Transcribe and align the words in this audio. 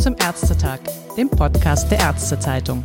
zum 0.00 0.14
Ärztetag, 0.20 0.78
dem 1.16 1.28
Podcast 1.28 1.90
der 1.90 1.98
Ärztezeitung. 1.98 2.84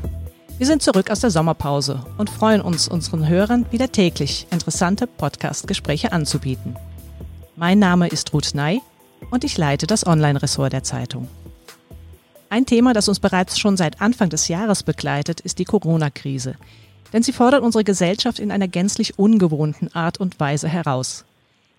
Wir 0.57 0.65
sind 0.65 0.81
zurück 0.81 1.11
aus 1.11 1.19
der 1.19 1.29
Sommerpause 1.29 2.03
und 2.17 2.27
freuen 2.27 2.59
uns, 2.59 2.87
unseren 2.87 3.27
Hörern 3.27 3.67
wieder 3.69 3.91
täglich 3.91 4.47
interessante 4.49 5.05
Podcast-Gespräche 5.05 6.11
anzubieten. 6.11 6.75
Mein 7.55 7.77
Name 7.77 8.07
ist 8.07 8.33
Ruth 8.33 8.55
Ney 8.55 8.81
und 9.29 9.43
ich 9.43 9.59
leite 9.59 9.85
das 9.85 10.07
Online-Ressort 10.07 10.73
der 10.73 10.83
Zeitung. 10.83 11.27
Ein 12.49 12.65
Thema, 12.65 12.93
das 12.93 13.07
uns 13.07 13.19
bereits 13.19 13.59
schon 13.59 13.77
seit 13.77 14.01
Anfang 14.01 14.29
des 14.29 14.47
Jahres 14.47 14.81
begleitet, 14.81 15.39
ist 15.39 15.59
die 15.59 15.65
Corona-Krise. 15.65 16.55
Denn 17.13 17.21
sie 17.21 17.33
fordert 17.33 17.61
unsere 17.61 17.83
Gesellschaft 17.83 18.39
in 18.39 18.51
einer 18.51 18.67
gänzlich 18.67 19.19
ungewohnten 19.19 19.93
Art 19.93 20.19
und 20.19 20.39
Weise 20.39 20.67
heraus. 20.67 21.25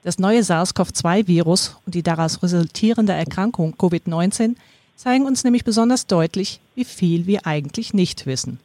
Das 0.04 0.20
neue 0.20 0.44
SARS-CoV-2-Virus 0.44 1.76
und 1.86 1.96
die 1.96 2.04
daraus 2.04 2.40
resultierende 2.40 3.14
Erkrankung 3.14 3.74
Covid-19 3.74 4.54
zeigen 4.96 5.26
uns 5.26 5.44
nämlich 5.44 5.64
besonders 5.64 6.06
deutlich, 6.06 6.60
wie 6.74 6.84
viel 6.84 7.26
wir 7.26 7.46
eigentlich 7.46 7.94
nicht 7.94 8.26
wissen. 8.26 8.58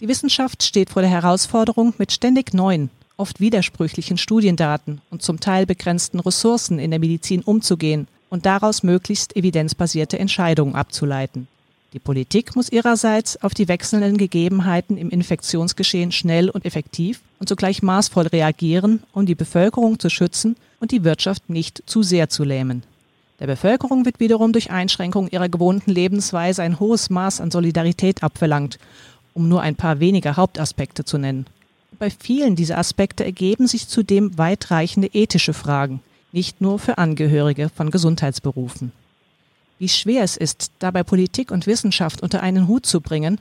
Die 0.00 0.08
Wissenschaft 0.08 0.62
steht 0.62 0.90
vor 0.90 1.02
der 1.02 1.10
Herausforderung, 1.10 1.94
mit 1.98 2.12
ständig 2.12 2.54
neuen, 2.54 2.90
oft 3.16 3.40
widersprüchlichen 3.40 4.18
Studiendaten 4.18 5.00
und 5.10 5.22
zum 5.22 5.38
Teil 5.38 5.66
begrenzten 5.66 6.18
Ressourcen 6.18 6.78
in 6.78 6.90
der 6.90 7.00
Medizin 7.00 7.42
umzugehen 7.42 8.08
und 8.28 8.46
daraus 8.46 8.82
möglichst 8.82 9.36
evidenzbasierte 9.36 10.18
Entscheidungen 10.18 10.74
abzuleiten. 10.74 11.46
Die 11.92 11.98
Politik 11.98 12.56
muss 12.56 12.72
ihrerseits 12.72 13.42
auf 13.42 13.52
die 13.52 13.68
wechselnden 13.68 14.16
Gegebenheiten 14.16 14.96
im 14.96 15.10
Infektionsgeschehen 15.10 16.10
schnell 16.10 16.48
und 16.48 16.64
effektiv 16.64 17.20
und 17.38 17.48
zugleich 17.48 17.82
maßvoll 17.82 18.28
reagieren, 18.28 19.02
um 19.12 19.26
die 19.26 19.34
Bevölkerung 19.34 19.98
zu 19.98 20.08
schützen 20.08 20.56
und 20.80 20.90
die 20.90 21.04
Wirtschaft 21.04 21.50
nicht 21.50 21.82
zu 21.86 22.02
sehr 22.02 22.30
zu 22.30 22.44
lähmen. 22.44 22.82
Der 23.42 23.48
Bevölkerung 23.48 24.04
wird 24.04 24.20
wiederum 24.20 24.52
durch 24.52 24.70
Einschränkung 24.70 25.26
ihrer 25.26 25.48
gewohnten 25.48 25.90
Lebensweise 25.90 26.62
ein 26.62 26.78
hohes 26.78 27.10
Maß 27.10 27.40
an 27.40 27.50
Solidarität 27.50 28.22
abverlangt, 28.22 28.78
um 29.34 29.48
nur 29.48 29.62
ein 29.62 29.74
paar 29.74 29.98
weniger 29.98 30.36
Hauptaspekte 30.36 31.04
zu 31.04 31.18
nennen. 31.18 31.46
Bei 31.98 32.08
vielen 32.08 32.54
dieser 32.54 32.78
Aspekte 32.78 33.24
ergeben 33.24 33.66
sich 33.66 33.88
zudem 33.88 34.38
weitreichende 34.38 35.08
ethische 35.12 35.54
Fragen, 35.54 35.98
nicht 36.30 36.60
nur 36.60 36.78
für 36.78 36.98
Angehörige 36.98 37.68
von 37.68 37.90
Gesundheitsberufen. 37.90 38.92
Wie 39.80 39.88
schwer 39.88 40.22
es 40.22 40.36
ist, 40.36 40.70
dabei 40.78 41.02
Politik 41.02 41.50
und 41.50 41.66
Wissenschaft 41.66 42.22
unter 42.22 42.44
einen 42.44 42.68
Hut 42.68 42.86
zu 42.86 43.00
bringen, 43.00 43.40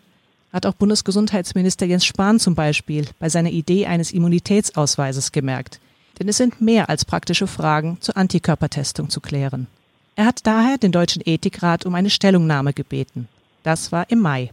hat 0.52 0.66
auch 0.66 0.74
Bundesgesundheitsminister 0.74 1.86
Jens 1.86 2.06
Spahn 2.06 2.40
zum 2.40 2.56
Beispiel 2.56 3.06
bei 3.20 3.30
seiner 3.30 3.52
Idee 3.52 3.86
eines 3.86 4.12
Immunitätsausweises 4.14 5.32
gemerkt. 5.32 5.80
Denn 6.18 6.28
es 6.28 6.38
sind 6.38 6.60
mehr 6.60 6.90
als 6.90 7.06
praktische 7.06 7.46
Fragen 7.46 7.98
zur 8.02 8.18
Antikörpertestung 8.18 9.12
zu 9.12 9.22
klären. 9.22 9.68
Er 10.16 10.26
hat 10.26 10.46
daher 10.46 10.78
den 10.78 10.92
Deutschen 10.92 11.22
Ethikrat 11.26 11.86
um 11.86 11.96
eine 11.96 12.10
Stellungnahme 12.10 12.74
gebeten. 12.74 13.28
Das 13.64 13.92
war 13.92 14.10
im 14.10 14.20
Mai. 14.20 14.52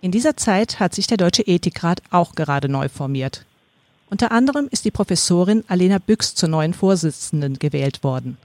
In 0.00 0.12
dieser 0.12 0.36
Zeit 0.36 0.80
hat 0.80 0.94
sich 0.94 1.06
der 1.06 1.16
Deutsche 1.16 1.42
Ethikrat 1.42 2.02
auch 2.10 2.34
gerade 2.34 2.68
neu 2.68 2.88
formiert. 2.88 3.44
Unter 4.10 4.30
anderem 4.30 4.68
ist 4.70 4.84
die 4.84 4.90
Professorin 4.90 5.64
Alena 5.68 5.98
Büchs 5.98 6.34
zur 6.34 6.48
neuen 6.48 6.74
Vorsitzenden 6.74 7.58
gewählt 7.58 8.04
worden. 8.04 8.36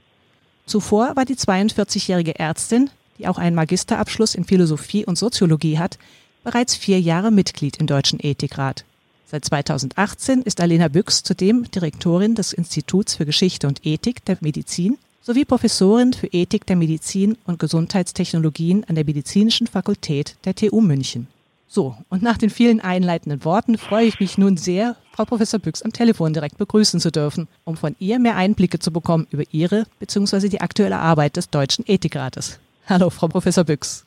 Zuvor 0.66 1.14
war 1.14 1.24
die 1.24 1.36
42-jährige 1.36 2.38
Ärztin, 2.38 2.90
die 3.18 3.26
auch 3.26 3.38
einen 3.38 3.56
Magisterabschluss 3.56 4.34
in 4.34 4.44
Philosophie 4.44 5.04
und 5.04 5.18
Soziologie 5.18 5.78
hat, 5.78 5.98
bereits 6.44 6.74
vier 6.74 7.00
Jahre 7.00 7.30
Mitglied 7.30 7.76
im 7.78 7.86
Deutschen 7.86 8.18
Ethikrat. 8.20 8.84
Seit 9.26 9.44
2018 9.44 10.42
ist 10.42 10.60
Alena 10.60 10.88
Büchs 10.88 11.22
zudem 11.22 11.70
Direktorin 11.70 12.34
des 12.34 12.52
Instituts 12.52 13.16
für 13.16 13.26
Geschichte 13.26 13.66
und 13.66 13.84
Ethik 13.84 14.24
der 14.24 14.38
Medizin 14.40 14.96
sowie 15.20 15.44
Professorin 15.44 16.12
für 16.12 16.28
Ethik 16.28 16.66
der 16.66 16.76
Medizin 16.76 17.36
und 17.46 17.58
Gesundheitstechnologien 17.58 18.84
an 18.88 18.94
der 18.94 19.04
Medizinischen 19.04 19.66
Fakultät 19.66 20.36
der 20.44 20.54
TU 20.54 20.80
München. 20.80 21.26
So, 21.70 21.96
und 22.08 22.22
nach 22.22 22.38
den 22.38 22.48
vielen 22.48 22.80
einleitenden 22.80 23.44
Worten 23.44 23.76
freue 23.76 24.06
ich 24.06 24.20
mich 24.20 24.38
nun 24.38 24.56
sehr, 24.56 24.96
Frau 25.12 25.26
Professor 25.26 25.60
Büchs 25.60 25.82
am 25.82 25.92
Telefon 25.92 26.32
direkt 26.32 26.56
begrüßen 26.56 26.98
zu 26.98 27.12
dürfen, 27.12 27.46
um 27.64 27.76
von 27.76 27.94
ihr 27.98 28.18
mehr 28.18 28.36
Einblicke 28.36 28.78
zu 28.78 28.90
bekommen 28.90 29.26
über 29.30 29.42
Ihre 29.50 29.84
bzw. 29.98 30.48
die 30.48 30.62
aktuelle 30.62 30.96
Arbeit 30.96 31.36
des 31.36 31.50
Deutschen 31.50 31.84
Ethikrates. 31.86 32.58
Hallo, 32.86 33.10
Frau 33.10 33.28
Professor 33.28 33.64
Büchs. 33.64 34.06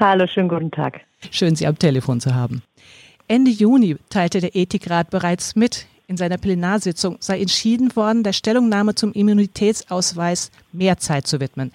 Hallo, 0.00 0.26
schönen 0.26 0.48
guten 0.48 0.72
Tag. 0.72 1.02
Schön, 1.30 1.54
Sie 1.54 1.66
am 1.66 1.78
Telefon 1.78 2.20
zu 2.20 2.34
haben. 2.34 2.62
Ende 3.28 3.52
Juni 3.52 3.96
teilte 4.08 4.40
der 4.40 4.56
Ethikrat 4.56 5.10
bereits 5.10 5.54
mit, 5.54 5.86
in 6.10 6.16
seiner 6.16 6.38
Plenarsitzung 6.38 7.18
sei 7.20 7.40
entschieden 7.40 7.94
worden, 7.94 8.24
der 8.24 8.32
Stellungnahme 8.32 8.96
zum 8.96 9.12
Immunitätsausweis 9.12 10.50
mehr 10.72 10.98
Zeit 10.98 11.28
zu 11.28 11.38
widmen. 11.38 11.70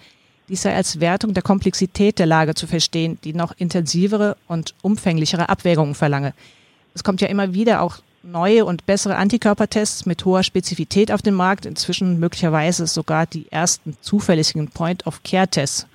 Dies 0.50 0.60
sei 0.60 0.76
als 0.76 1.00
Wertung 1.00 1.32
der 1.32 1.42
Komplexität 1.42 2.18
der 2.18 2.26
Lage 2.26 2.54
zu 2.54 2.66
verstehen, 2.66 3.18
die 3.24 3.32
noch 3.32 3.54
intensivere 3.56 4.36
und 4.46 4.74
umfänglichere 4.82 5.48
Abwägungen 5.48 5.94
verlange. 5.94 6.34
Es 6.94 7.02
kommt 7.02 7.22
ja 7.22 7.28
immer 7.28 7.54
wieder 7.54 7.80
auch 7.80 7.96
neue 8.22 8.66
und 8.66 8.84
bessere 8.84 9.16
Antikörpertests 9.16 10.04
mit 10.04 10.22
hoher 10.26 10.42
Spezifität 10.42 11.10
auf 11.10 11.22
den 11.22 11.34
Markt, 11.34 11.64
inzwischen 11.64 12.20
möglicherweise 12.20 12.86
sogar 12.86 13.24
die 13.24 13.50
ersten 13.50 13.96
zuverlässigen 14.02 14.68
Point-of-Care-Tests. 14.68 15.86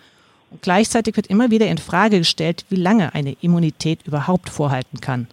Und 0.49 0.63
gleichzeitig 0.63 1.15
wird 1.15 1.27
immer 1.27 1.51
wieder 1.51 1.67
in 1.67 1.77
Frage 1.77 2.17
gestellt, 2.17 2.65
wie 2.69 2.75
lange 2.75 3.13
eine 3.13 3.37
Immunität 3.41 3.99
überhaupt 4.07 4.49
vorhalten 4.49 4.99
kann. 4.99 5.27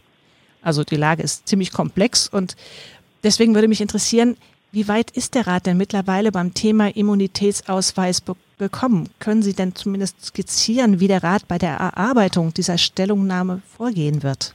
Also 0.60 0.84
die 0.84 0.96
Lage 0.96 1.22
ist 1.22 1.48
ziemlich 1.48 1.72
komplex 1.72 2.28
und 2.28 2.56
Deswegen 3.22 3.54
würde 3.54 3.68
mich 3.68 3.80
interessieren, 3.80 4.36
wie 4.70 4.86
weit 4.86 5.10
ist 5.10 5.34
der 5.34 5.46
Rat 5.46 5.66
denn 5.66 5.78
mittlerweile 5.78 6.30
beim 6.30 6.52
Thema 6.52 6.94
Immunitätsausweis 6.94 8.22
gekommen? 8.58 9.08
Können 9.18 9.42
Sie 9.42 9.54
denn 9.54 9.74
zumindest 9.74 10.26
skizzieren, 10.26 11.00
wie 11.00 11.08
der 11.08 11.22
Rat 11.22 11.48
bei 11.48 11.58
der 11.58 11.76
Erarbeitung 11.76 12.52
dieser 12.52 12.76
Stellungnahme 12.76 13.62
vorgehen 13.76 14.22
wird? 14.22 14.54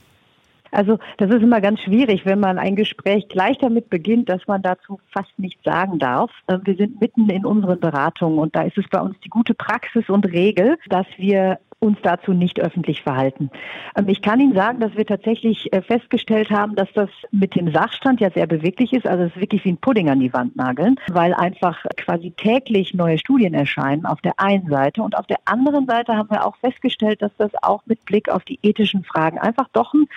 Also 0.74 0.98
das 1.18 1.30
ist 1.30 1.42
immer 1.42 1.60
ganz 1.60 1.80
schwierig, 1.80 2.26
wenn 2.26 2.40
man 2.40 2.58
ein 2.58 2.76
Gespräch 2.76 3.28
gleich 3.28 3.58
damit 3.58 3.90
beginnt, 3.90 4.28
dass 4.28 4.46
man 4.46 4.62
dazu 4.62 5.00
fast 5.12 5.38
nichts 5.38 5.62
sagen 5.64 5.98
darf. 5.98 6.30
Ähm, 6.48 6.62
wir 6.64 6.76
sind 6.76 7.00
mitten 7.00 7.28
in 7.30 7.44
unseren 7.46 7.80
Beratungen 7.80 8.38
und 8.38 8.54
da 8.54 8.62
ist 8.62 8.78
es 8.78 8.88
bei 8.88 9.00
uns 9.00 9.18
die 9.20 9.28
gute 9.30 9.54
Praxis 9.54 10.08
und 10.08 10.26
Regel, 10.26 10.78
dass 10.88 11.06
wir 11.16 11.58
uns 11.84 11.98
dazu 12.02 12.32
nicht 12.32 12.60
öffentlich 12.60 13.02
verhalten. 13.02 13.50
Ähm, 13.96 14.08
ich 14.08 14.22
kann 14.22 14.40
Ihnen 14.40 14.54
sagen, 14.54 14.80
dass 14.80 14.96
wir 14.96 15.06
tatsächlich 15.06 15.72
äh, 15.72 15.82
festgestellt 15.82 16.50
haben, 16.50 16.74
dass 16.74 16.88
das 16.94 17.10
mit 17.30 17.54
dem 17.54 17.72
Sachstand 17.72 18.20
ja 18.20 18.30
sehr 18.30 18.46
beweglich 18.46 18.92
ist. 18.92 19.06
Also 19.06 19.24
es 19.24 19.30
ist 19.34 19.40
wirklich 19.40 19.64
wie 19.64 19.72
ein 19.72 19.76
Pudding 19.76 20.08
an 20.08 20.20
die 20.20 20.32
Wand 20.32 20.56
nageln, 20.56 20.96
weil 21.08 21.34
einfach 21.34 21.84
quasi 21.96 22.32
täglich 22.36 22.94
neue 22.94 23.18
Studien 23.18 23.54
erscheinen 23.54 24.06
auf 24.06 24.20
der 24.22 24.40
einen 24.40 24.68
Seite 24.68 25.02
und 25.02 25.16
auf 25.16 25.26
der 25.26 25.38
anderen 25.44 25.86
Seite 25.86 26.16
haben 26.16 26.30
wir 26.30 26.46
auch 26.46 26.56
festgestellt, 26.56 27.22
dass 27.22 27.32
das 27.36 27.50
auch 27.62 27.82
mit 27.86 28.04
Blick 28.06 28.28
auf 28.30 28.44
die 28.44 28.58
ethischen 28.62 29.04
Fragen 29.04 29.38
einfach 29.38 29.68
doch 29.72 29.92
ein 29.94 30.08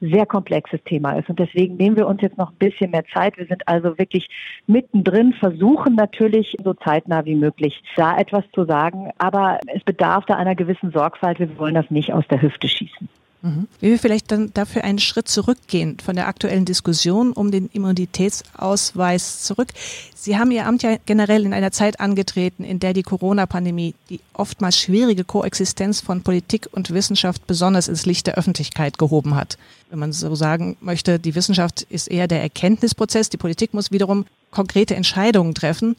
sehr 0.00 0.26
komplexes 0.26 0.82
Thema 0.84 1.12
ist. 1.18 1.28
Und 1.28 1.38
deswegen 1.38 1.76
nehmen 1.76 1.96
wir 1.96 2.06
uns 2.06 2.20
jetzt 2.22 2.38
noch 2.38 2.50
ein 2.50 2.58
bisschen 2.58 2.90
mehr 2.90 3.04
Zeit. 3.12 3.36
Wir 3.36 3.46
sind 3.46 3.66
also 3.66 3.98
wirklich 3.98 4.28
mittendrin, 4.66 5.32
versuchen 5.34 5.94
natürlich 5.94 6.56
so 6.62 6.74
zeitnah 6.74 7.24
wie 7.24 7.34
möglich 7.34 7.82
da 7.96 8.16
etwas 8.16 8.44
zu 8.52 8.64
sagen. 8.64 9.10
Aber 9.18 9.58
es 9.74 9.82
bedarf 9.82 10.24
da 10.26 10.34
einer 10.34 10.54
gewissen 10.54 10.90
Sorgfalt. 10.92 11.38
Wir 11.38 11.58
wollen 11.58 11.74
das 11.74 11.90
nicht 11.90 12.12
aus 12.12 12.26
der 12.28 12.42
Hüfte 12.42 12.68
schießen. 12.68 13.08
Mhm. 13.44 13.68
Wie 13.78 13.90
wir 13.90 13.98
vielleicht 13.98 14.32
dann 14.32 14.52
dafür 14.54 14.84
einen 14.84 14.98
Schritt 14.98 15.28
zurückgehen 15.28 15.98
von 16.02 16.16
der 16.16 16.28
aktuellen 16.28 16.64
Diskussion 16.64 17.34
um 17.34 17.50
den 17.50 17.68
Immunitätsausweis 17.68 19.42
zurück. 19.42 19.68
Sie 20.14 20.38
haben 20.38 20.50
Ihr 20.50 20.66
Amt 20.66 20.82
ja 20.82 20.96
generell 21.04 21.44
in 21.44 21.52
einer 21.52 21.70
Zeit 21.70 22.00
angetreten, 22.00 22.64
in 22.64 22.80
der 22.80 22.94
die 22.94 23.02
Corona-Pandemie 23.02 23.94
die 24.08 24.20
oftmals 24.32 24.78
schwierige 24.78 25.24
Koexistenz 25.24 26.00
von 26.00 26.22
Politik 26.22 26.68
und 26.72 26.90
Wissenschaft 26.90 27.46
besonders 27.46 27.88
ins 27.88 28.06
Licht 28.06 28.26
der 28.26 28.38
Öffentlichkeit 28.38 28.96
gehoben 28.96 29.34
hat. 29.34 29.58
Wenn 29.90 29.98
man 29.98 30.14
so 30.14 30.34
sagen 30.34 30.78
möchte, 30.80 31.18
die 31.18 31.34
Wissenschaft 31.34 31.82
ist 31.82 32.10
eher 32.10 32.26
der 32.26 32.40
Erkenntnisprozess, 32.40 33.28
die 33.28 33.36
Politik 33.36 33.74
muss 33.74 33.92
wiederum 33.92 34.24
konkrete 34.52 34.96
Entscheidungen 34.96 35.54
treffen. 35.54 35.96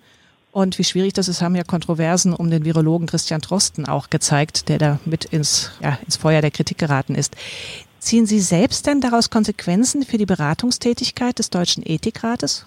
Und 0.56 0.80
wie 0.80 0.86
schwierig 0.86 1.12
das 1.12 1.28
ist, 1.28 1.42
haben 1.42 1.54
ja 1.56 1.64
Kontroversen 1.64 2.34
um 2.34 2.50
den 2.50 2.64
Virologen 2.64 3.08
Christian 3.08 3.42
Drosten 3.42 3.90
auch 3.90 4.10
gezeigt, 4.10 4.70
der 4.70 4.78
da 4.78 5.00
mit 5.04 5.26
ins, 5.26 5.78
ja, 5.82 6.00
ins 6.06 6.16
Feuer 6.16 6.40
der 6.40 6.50
Kritik 6.50 6.78
geraten 6.78 7.14
ist. 7.14 7.36
Ziehen 8.00 8.26
Sie 8.26 8.40
selbst 8.40 8.88
denn 8.88 9.02
daraus 9.02 9.30
Konsequenzen 9.30 10.04
für 10.04 10.18
die 10.18 10.26
Beratungstätigkeit 10.26 11.40
des 11.40 11.50
Deutschen 11.50 11.84
Ethikrates? 11.86 12.66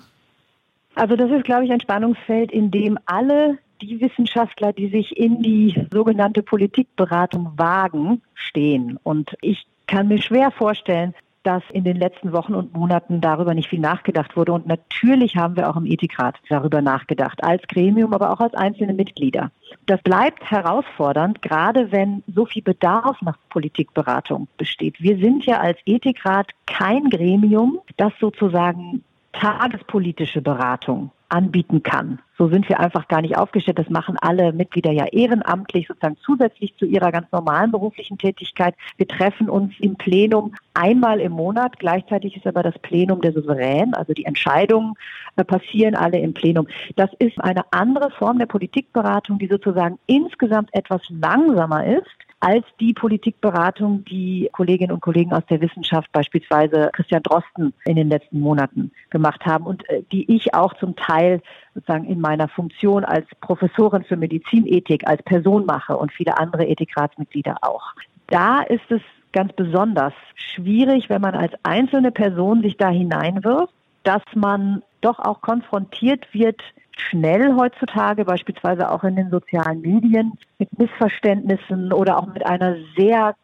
Also 0.97 1.17
das 1.17 1.31
ist, 1.31 1.45
glaube 1.45 1.65
ich, 1.65 1.73
ein 1.73 1.81
Spannungsfeld, 1.81 2.53
in 2.53 2.71
dem 2.71 2.99
alle 3.07 3.57
die 3.81 3.99
Wissenschaftler, 4.03 4.75
die 4.75 4.91
sich 4.91 5.17
in 5.17 5.43
die 5.43 5.87
sogenannte 5.91 6.43
Politikberatung 6.43 7.55
wagen, 7.57 8.21
stehen. 8.35 8.99
Und 9.03 9.35
ich 9.41 9.67
kann 9.87 10.09
mir 10.09 10.21
schwer 10.21 10.51
vorstellen, 10.51 11.15
dass 11.43 11.63
in 11.73 11.85
den 11.85 11.97
letzten 11.97 12.33
Wochen 12.33 12.55
und 12.55 12.75
Monaten 12.75 13.21
darüber 13.21 13.55
nicht 13.55 13.69
viel 13.69 13.81
nachgedacht 13.81 14.37
wurde. 14.37 14.53
Und 14.53 14.67
natürlich 14.67 15.37
haben 15.37 15.57
wir 15.57 15.71
auch 15.71 15.77
im 15.77 15.87
Ethikrat 15.87 16.37
darüber 16.49 16.83
nachgedacht, 16.83 17.43
als 17.43 17.63
Gremium, 17.69 18.13
aber 18.13 18.33
auch 18.33 18.41
als 18.41 18.55
einzelne 18.55 18.95
Mitglieder. 18.95 19.51
Das 19.87 20.03
bleibt 20.03 20.51
herausfordernd, 20.51 21.43
gerade 21.43 21.93
wenn 21.93 22.23
so 22.35 22.47
viel 22.47 22.63
Bedarf 22.63 23.21
nach 23.23 23.39
Politikberatung 23.51 24.49
besteht. 24.57 25.01
Wir 25.01 25.19
sind 25.19 25.45
ja 25.47 25.61
als 25.61 25.79
Ethikrat 25.87 26.51
kein 26.67 27.11
Gremium, 27.11 27.81
das 27.97 28.13
sozusagen 28.21 29.05
tagespolitische 29.33 30.43
Beratung 30.43 31.11
anbieten 31.29 31.83
kann. 31.83 32.21
So 32.37 32.49
sind 32.49 32.69
wir 32.69 32.81
einfach 32.81 33.09
gar 33.09 33.21
nicht 33.21 33.37
aufgestellt. 33.37 33.79
Das 33.79 33.91
machen 33.91 34.17
alle 34.21 34.53
Mitglieder 34.53 34.93
ja 34.93 35.07
ehrenamtlich, 35.07 35.89
sozusagen 35.89 36.17
zusätzlich 36.25 36.77
zu 36.77 36.87
ihrer 36.87 37.11
ganz 37.11 37.27
normalen 37.33 37.73
beruflichen 37.73 38.17
Tätigkeit. 38.17 38.75
Wir 38.97 39.09
treffen 39.09 39.51
uns 39.51 39.75
im 39.81 39.97
Plenum 39.97 40.55
einmal 40.75 41.21
im 41.21 41.33
Monat. 41.33 41.79
Gleichzeitig 41.79 42.37
ist 42.37 42.47
aber 42.47 42.63
das 42.63 42.79
Plenum 42.79 43.21
der 43.21 43.33
Souverän, 43.33 43.95
also 43.95 44.13
die 44.13 44.25
Entscheidungen 44.25 44.95
äh, 45.37 45.45
passieren 45.45 45.97
alle 45.97 46.19
im 46.21 46.33
Plenum. 46.33 46.69
Das 46.97 47.11
ist 47.19 47.41
eine 47.41 47.63
andere 47.73 48.11
Form 48.11 48.39
der 48.39 48.47
Politikberatung, 48.47 49.39
die 49.39 49.49
sozusagen 49.49 49.99
insgesamt 50.07 50.71
etwas 50.73 51.03
langsamer 51.09 51.85
ist 51.87 52.28
als 52.41 52.65
die 52.79 52.93
Politikberatung, 52.93 54.05
die 54.05 54.49
Kolleginnen 54.53 54.93
und 54.93 55.01
Kollegen 55.01 55.33
aus 55.33 55.45
der 55.51 55.61
Wissenschaft, 55.61 56.11
beispielsweise 56.13 56.91
Christian 56.93 57.23
Drosten, 57.23 57.75
in 57.85 57.97
den 57.97 58.09
letzten 58.09 58.41
Monaten 58.41 58.93
gemacht 59.11 59.45
haben 59.45 59.67
und 59.67 59.89
äh, 59.89 60.03
die 60.13 60.31
ich 60.35 60.55
auch 60.55 60.75
zum 60.75 60.95
Teil 60.95 61.43
sozusagen 61.75 62.05
in 62.05 62.21
meiner 62.21 62.49
Funktion 62.49 63.05
als 63.05 63.27
Professorin 63.41 64.05
für 64.05 64.17
Medizinethik 64.17 65.07
als 65.07 65.23
Person 65.23 65.67
mache 65.67 65.97
und 65.97 66.13
viele 66.13 66.39
andere 66.39 66.67
Ethikratsmitglieder 66.67 67.57
auch. 67.63 67.93
Da 68.29 68.63
ist 68.63 68.91
es 68.91 69.01
ganz 69.33 69.53
besonders 69.55 70.13
schwierig, 70.35 71.09
wenn 71.09 71.21
man 71.21 71.35
als 71.35 71.53
einzelne 71.63 72.13
Person 72.13 72.63
sich 72.63 72.77
da 72.77 72.89
hineinwirft, 72.89 73.73
dass 74.05 74.23
man 74.35 74.83
doch 75.01 75.19
auch 75.19 75.41
konfrontiert 75.41 76.27
wird 76.33 76.61
schnell 77.01 77.55
heutzutage, 77.57 78.25
beispielsweise 78.25 78.91
auch 78.91 79.05
in 79.05 79.17
den 79.17 79.31
sozialen 79.31 79.81
Medien, 79.81 80.33
mit 80.59 80.79
Missverständnissen 80.79 81.93
oder 81.93 82.19
auch 82.19 82.27
mit 82.27 82.45
einer 82.45 82.77
sehr, 82.97 83.35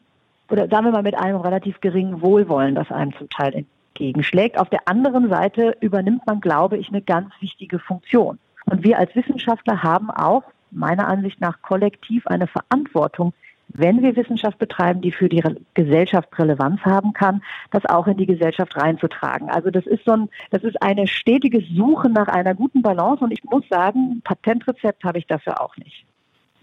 oder 0.50 0.68
sagen 0.68 0.86
wir 0.86 0.92
mal 0.92 1.02
mit 1.02 1.16
einem 1.16 1.40
relativ 1.40 1.80
geringen 1.80 2.20
Wohlwollen, 2.20 2.74
das 2.74 2.90
einem 2.90 3.16
zum 3.16 3.28
Teil 3.30 3.54
entgegenschlägt. 3.54 4.58
Auf 4.58 4.70
der 4.70 4.86
anderen 4.86 5.28
Seite 5.28 5.76
übernimmt 5.80 6.26
man, 6.26 6.40
glaube 6.40 6.76
ich, 6.76 6.88
eine 6.88 7.02
ganz 7.02 7.30
wichtige 7.40 7.78
Funktion. 7.78 8.38
Und 8.66 8.82
wir 8.82 8.98
als 8.98 9.14
Wissenschaftler 9.14 9.82
haben 9.82 10.10
auch 10.10 10.42
meiner 10.70 11.06
Ansicht 11.06 11.40
nach 11.40 11.62
kollektiv 11.62 12.26
eine 12.26 12.46
Verantwortung, 12.46 13.32
wenn 13.68 14.02
wir 14.02 14.16
Wissenschaft 14.16 14.58
betreiben, 14.58 15.00
die 15.00 15.12
für 15.12 15.28
die 15.28 15.42
Gesellschaft 15.74 16.28
Relevanz 16.38 16.80
haben 16.82 17.12
kann, 17.12 17.42
das 17.70 17.84
auch 17.86 18.06
in 18.06 18.16
die 18.16 18.26
Gesellschaft 18.26 18.76
reinzutragen. 18.76 19.50
Also 19.50 19.70
das 19.70 19.86
ist 19.86 20.04
so 20.04 20.12
ein, 20.12 20.28
das 20.50 20.62
ist 20.62 20.80
eine 20.82 21.06
stetige 21.06 21.62
Suche 21.74 22.08
nach 22.08 22.28
einer 22.28 22.54
guten 22.54 22.82
Balance 22.82 23.24
und 23.24 23.32
ich 23.32 23.42
muss 23.44 23.64
sagen, 23.68 24.22
Patentrezept 24.24 25.04
habe 25.04 25.18
ich 25.18 25.26
dafür 25.26 25.60
auch 25.60 25.76
nicht. 25.76 26.04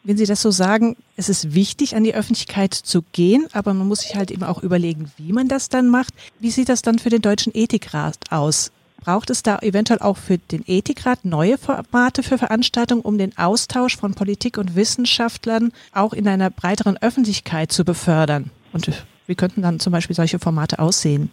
Wenn 0.03 0.18
Sie 0.18 0.25
das 0.25 0.42
so 0.42 0.50
sagen, 0.50 0.95
es 1.15 1.30
ist 1.30 1.53
wichtig, 1.53 1.95
an 1.95 2.03
die 2.03 2.15
Öffentlichkeit 2.15 2.74
zu 2.74 3.04
gehen, 3.12 3.45
aber 3.54 3.74
man 3.74 3.88
muss 3.88 4.01
sich 4.01 4.15
halt 4.15 4.31
eben 4.31 4.44
auch 4.44 4.63
überlegen, 4.63 5.12
wie 5.18 5.31
man 5.31 5.47
das 5.47 5.69
dann 5.69 5.89
macht. 5.89 6.13
Wie 6.39 6.50
sieht 6.50 6.69
das 6.69 6.81
dann 6.81 6.97
für 6.97 7.09
den 7.09 7.21
Deutschen 7.21 7.54
Ethikrat 7.54 8.18
aus? 8.31 8.71
Braucht 9.01 9.31
es 9.31 9.42
da 9.42 9.57
eventuell 9.59 10.00
auch 10.00 10.18
für 10.18 10.38
den 10.38 10.63
Ethikrat 10.68 11.25
neue 11.25 11.57
Formate 11.57 12.21
für 12.21 12.38
Veranstaltungen, 12.38 13.01
um 13.01 13.18
den 13.18 13.36
Austausch 13.36 13.98
von 13.98 14.13
Politik 14.13 14.59
und 14.59 14.75
Wissenschaftlern 14.75 15.71
auch 15.92 16.13
in 16.13 16.27
einer 16.27 16.51
breiteren 16.51 16.98
Öffentlichkeit 17.01 17.71
zu 17.71 17.83
befördern? 17.83 18.51
Und 18.74 19.03
wie 19.25 19.36
könnten 19.36 19.63
dann 19.63 19.80
zum 19.80 19.92
Beispiel 19.92 20.15
solche 20.15 20.38
Formate 20.38 20.77
aussehen? 20.77 21.31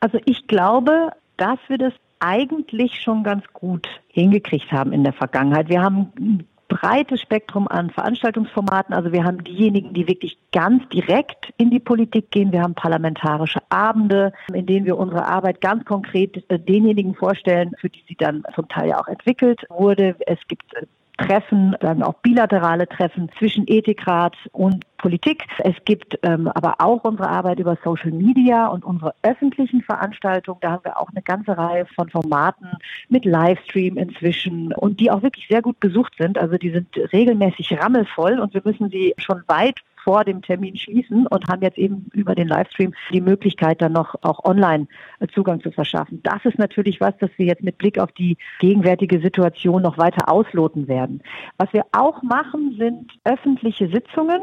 Also 0.00 0.18
ich 0.24 0.46
glaube, 0.46 1.10
dass 1.36 1.58
wir 1.68 1.76
das 1.76 1.92
eigentlich 2.20 3.00
schon 3.02 3.22
ganz 3.22 3.44
gut 3.52 3.86
hingekriegt 4.08 4.72
haben 4.72 4.92
in 4.92 5.04
der 5.04 5.12
Vergangenheit. 5.12 5.68
Wir 5.68 5.82
haben 5.82 6.46
breites 6.68 7.20
Spektrum 7.20 7.66
an 7.66 7.90
Veranstaltungsformaten. 7.90 8.94
Also 8.94 9.12
wir 9.12 9.24
haben 9.24 9.42
diejenigen, 9.42 9.94
die 9.94 10.06
wirklich 10.06 10.38
ganz 10.52 10.86
direkt 10.90 11.52
in 11.56 11.70
die 11.70 11.80
Politik 11.80 12.30
gehen. 12.30 12.52
Wir 12.52 12.62
haben 12.62 12.74
parlamentarische 12.74 13.60
Abende, 13.70 14.32
in 14.52 14.66
denen 14.66 14.86
wir 14.86 14.98
unsere 14.98 15.26
Arbeit 15.26 15.60
ganz 15.60 15.84
konkret 15.84 16.44
äh, 16.50 16.58
denjenigen 16.58 17.14
vorstellen, 17.14 17.74
für 17.80 17.88
die 17.88 18.04
sie 18.06 18.16
dann 18.16 18.44
zum 18.54 18.68
Teil 18.68 18.90
ja 18.90 19.00
auch 19.00 19.08
entwickelt 19.08 19.64
wurde. 19.70 20.14
Es 20.26 20.38
gibt 20.46 20.74
äh, 20.74 20.86
Treffen, 21.18 21.74
dann 21.80 22.02
auch 22.02 22.14
bilaterale 22.14 22.88
Treffen 22.88 23.28
zwischen 23.38 23.64
Ethikrat 23.66 24.36
und 24.52 24.84
Politik. 24.98 25.44
Es 25.58 25.74
gibt 25.84 26.18
ähm, 26.22 26.48
aber 26.48 26.76
auch 26.78 27.04
unsere 27.04 27.28
Arbeit 27.28 27.58
über 27.58 27.76
Social 27.82 28.10
Media 28.10 28.66
und 28.68 28.84
unsere 28.84 29.14
öffentlichen 29.22 29.82
Veranstaltungen. 29.82 30.60
Da 30.60 30.72
haben 30.72 30.84
wir 30.84 30.98
auch 30.98 31.08
eine 31.10 31.22
ganze 31.22 31.56
Reihe 31.56 31.86
von 31.86 32.08
Formaten 32.10 32.68
mit 33.08 33.24
Livestream 33.24 33.96
inzwischen 33.96 34.72
und 34.72 35.00
die 35.00 35.10
auch 35.10 35.22
wirklich 35.22 35.48
sehr 35.48 35.62
gut 35.62 35.80
besucht 35.80 36.14
sind. 36.18 36.38
Also 36.38 36.56
die 36.56 36.70
sind 36.70 36.88
regelmäßig 37.12 37.78
rammelvoll 37.80 38.38
und 38.38 38.54
wir 38.54 38.62
müssen 38.64 38.90
sie 38.90 39.14
schon 39.18 39.42
weit 39.46 39.80
vor 40.08 40.24
dem 40.24 40.40
Termin 40.40 40.74
schließen 40.74 41.26
und 41.26 41.48
haben 41.50 41.60
jetzt 41.60 41.76
eben 41.76 42.06
über 42.14 42.34
den 42.34 42.48
Livestream 42.48 42.94
die 43.12 43.20
Möglichkeit, 43.20 43.82
dann 43.82 43.92
noch 43.92 44.14
auch 44.22 44.42
online 44.42 44.86
äh, 45.20 45.26
Zugang 45.26 45.60
zu 45.60 45.70
verschaffen. 45.70 46.20
Das 46.22 46.42
ist 46.44 46.58
natürlich 46.58 46.98
was, 46.98 47.12
das 47.20 47.28
wir 47.36 47.44
jetzt 47.44 47.62
mit 47.62 47.76
Blick 47.76 47.98
auf 47.98 48.10
die 48.12 48.38
gegenwärtige 48.58 49.20
Situation 49.20 49.82
noch 49.82 49.98
weiter 49.98 50.32
ausloten 50.32 50.88
werden. 50.88 51.22
Was 51.58 51.70
wir 51.74 51.84
auch 51.92 52.22
machen, 52.22 52.74
sind 52.78 53.12
öffentliche 53.24 53.88
Sitzungen 53.88 54.40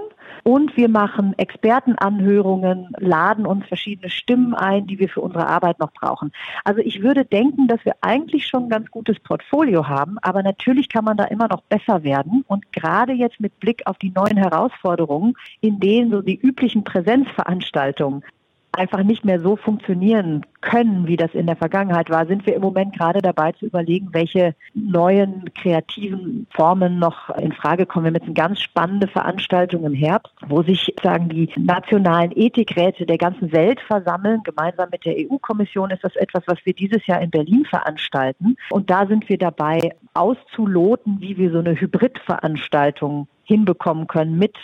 und 0.47 0.77
wir 0.77 0.89
machen 0.89 1.33
Expertenanhörungen, 1.39 2.89
laden 2.99 3.47
uns 3.47 3.65
verschiedene 3.65 4.11
Stimmen 4.11 4.53
ein, 4.53 4.85
die 4.85 4.99
wir 4.99 5.09
für 5.09 5.21
unsere 5.21 5.47
Arbeit 5.47 5.79
noch 5.79 5.91
brauchen. 5.91 6.31
Also 6.63 6.81
ich 6.81 7.01
würde 7.01 7.25
denken, 7.25 7.67
dass 7.67 7.83
wir 7.83 7.95
eigentlich 8.01 8.45
schon 8.45 8.65
ein 8.65 8.69
ganz 8.69 8.91
gutes 8.91 9.19
Portfolio 9.19 9.87
haben, 9.87 10.19
aber 10.19 10.43
natürlich 10.43 10.87
kann 10.87 11.03
man 11.03 11.17
da 11.17 11.23
immer 11.23 11.47
noch 11.47 11.63
besser 11.63 12.03
werden. 12.03 12.45
Und 12.47 12.71
gerade 12.71 13.13
jetzt 13.13 13.39
mit 13.39 13.59
Blick 13.59 13.81
auf 13.87 13.97
die 13.97 14.11
neuen 14.11 14.37
Herausforderungen, 14.37 15.33
in 15.61 15.79
denen 15.79 16.11
so 16.11 16.21
die 16.21 16.39
üblichen 16.39 16.83
Präsenzveranstaltungen 16.83 18.23
einfach 18.75 19.03
nicht 19.03 19.25
mehr 19.25 19.39
so 19.39 19.55
funktionieren 19.55 20.45
können, 20.61 21.07
wie 21.07 21.15
das 21.15 21.33
in 21.33 21.45
der 21.45 21.55
Vergangenheit 21.55 22.09
war, 22.09 22.25
sind 22.25 22.45
wir 22.45 22.55
im 22.55 22.61
Moment 22.61 22.97
gerade 22.97 23.21
dabei 23.21 23.51
zu 23.53 23.65
überlegen, 23.65 24.09
welche 24.11 24.55
neuen 24.73 25.53
kreativen 25.53 26.47
Formen 26.51 26.99
noch 26.99 27.29
in 27.37 27.51
Frage 27.51 27.85
kommen. 27.85 28.05
Wir 28.05 28.09
haben 28.09 28.15
jetzt 28.15 28.25
eine 28.25 28.33
ganz 28.33 28.61
spannende 28.61 29.07
Veranstaltung 29.07 29.85
im 29.85 29.93
Herbst, 29.93 30.33
wo 30.47 30.63
sich 30.63 30.93
sagen 31.01 31.29
die 31.29 31.49
nationalen 31.55 32.31
Ethikräte 32.35 33.05
der 33.05 33.17
ganzen 33.17 33.51
Welt 33.51 33.79
versammeln. 33.81 34.41
Gemeinsam 34.43 34.89
mit 34.91 35.05
der 35.05 35.15
EU-Kommission 35.17 35.91
ist 35.91 36.03
das 36.03 36.15
etwas, 36.15 36.43
was 36.47 36.57
wir 36.63 36.73
dieses 36.73 37.05
Jahr 37.07 37.21
in 37.21 37.29
Berlin 37.29 37.65
veranstalten. 37.65 38.55
Und 38.69 38.89
da 38.89 39.05
sind 39.07 39.29
wir 39.29 39.37
dabei 39.37 39.91
auszuloten, 40.13 41.17
wie 41.19 41.37
wir 41.37 41.51
so 41.51 41.59
eine 41.59 41.79
Hybridveranstaltung 41.79 43.27
hinbekommen 43.43 44.07
können 44.07 44.37
mit 44.37 44.55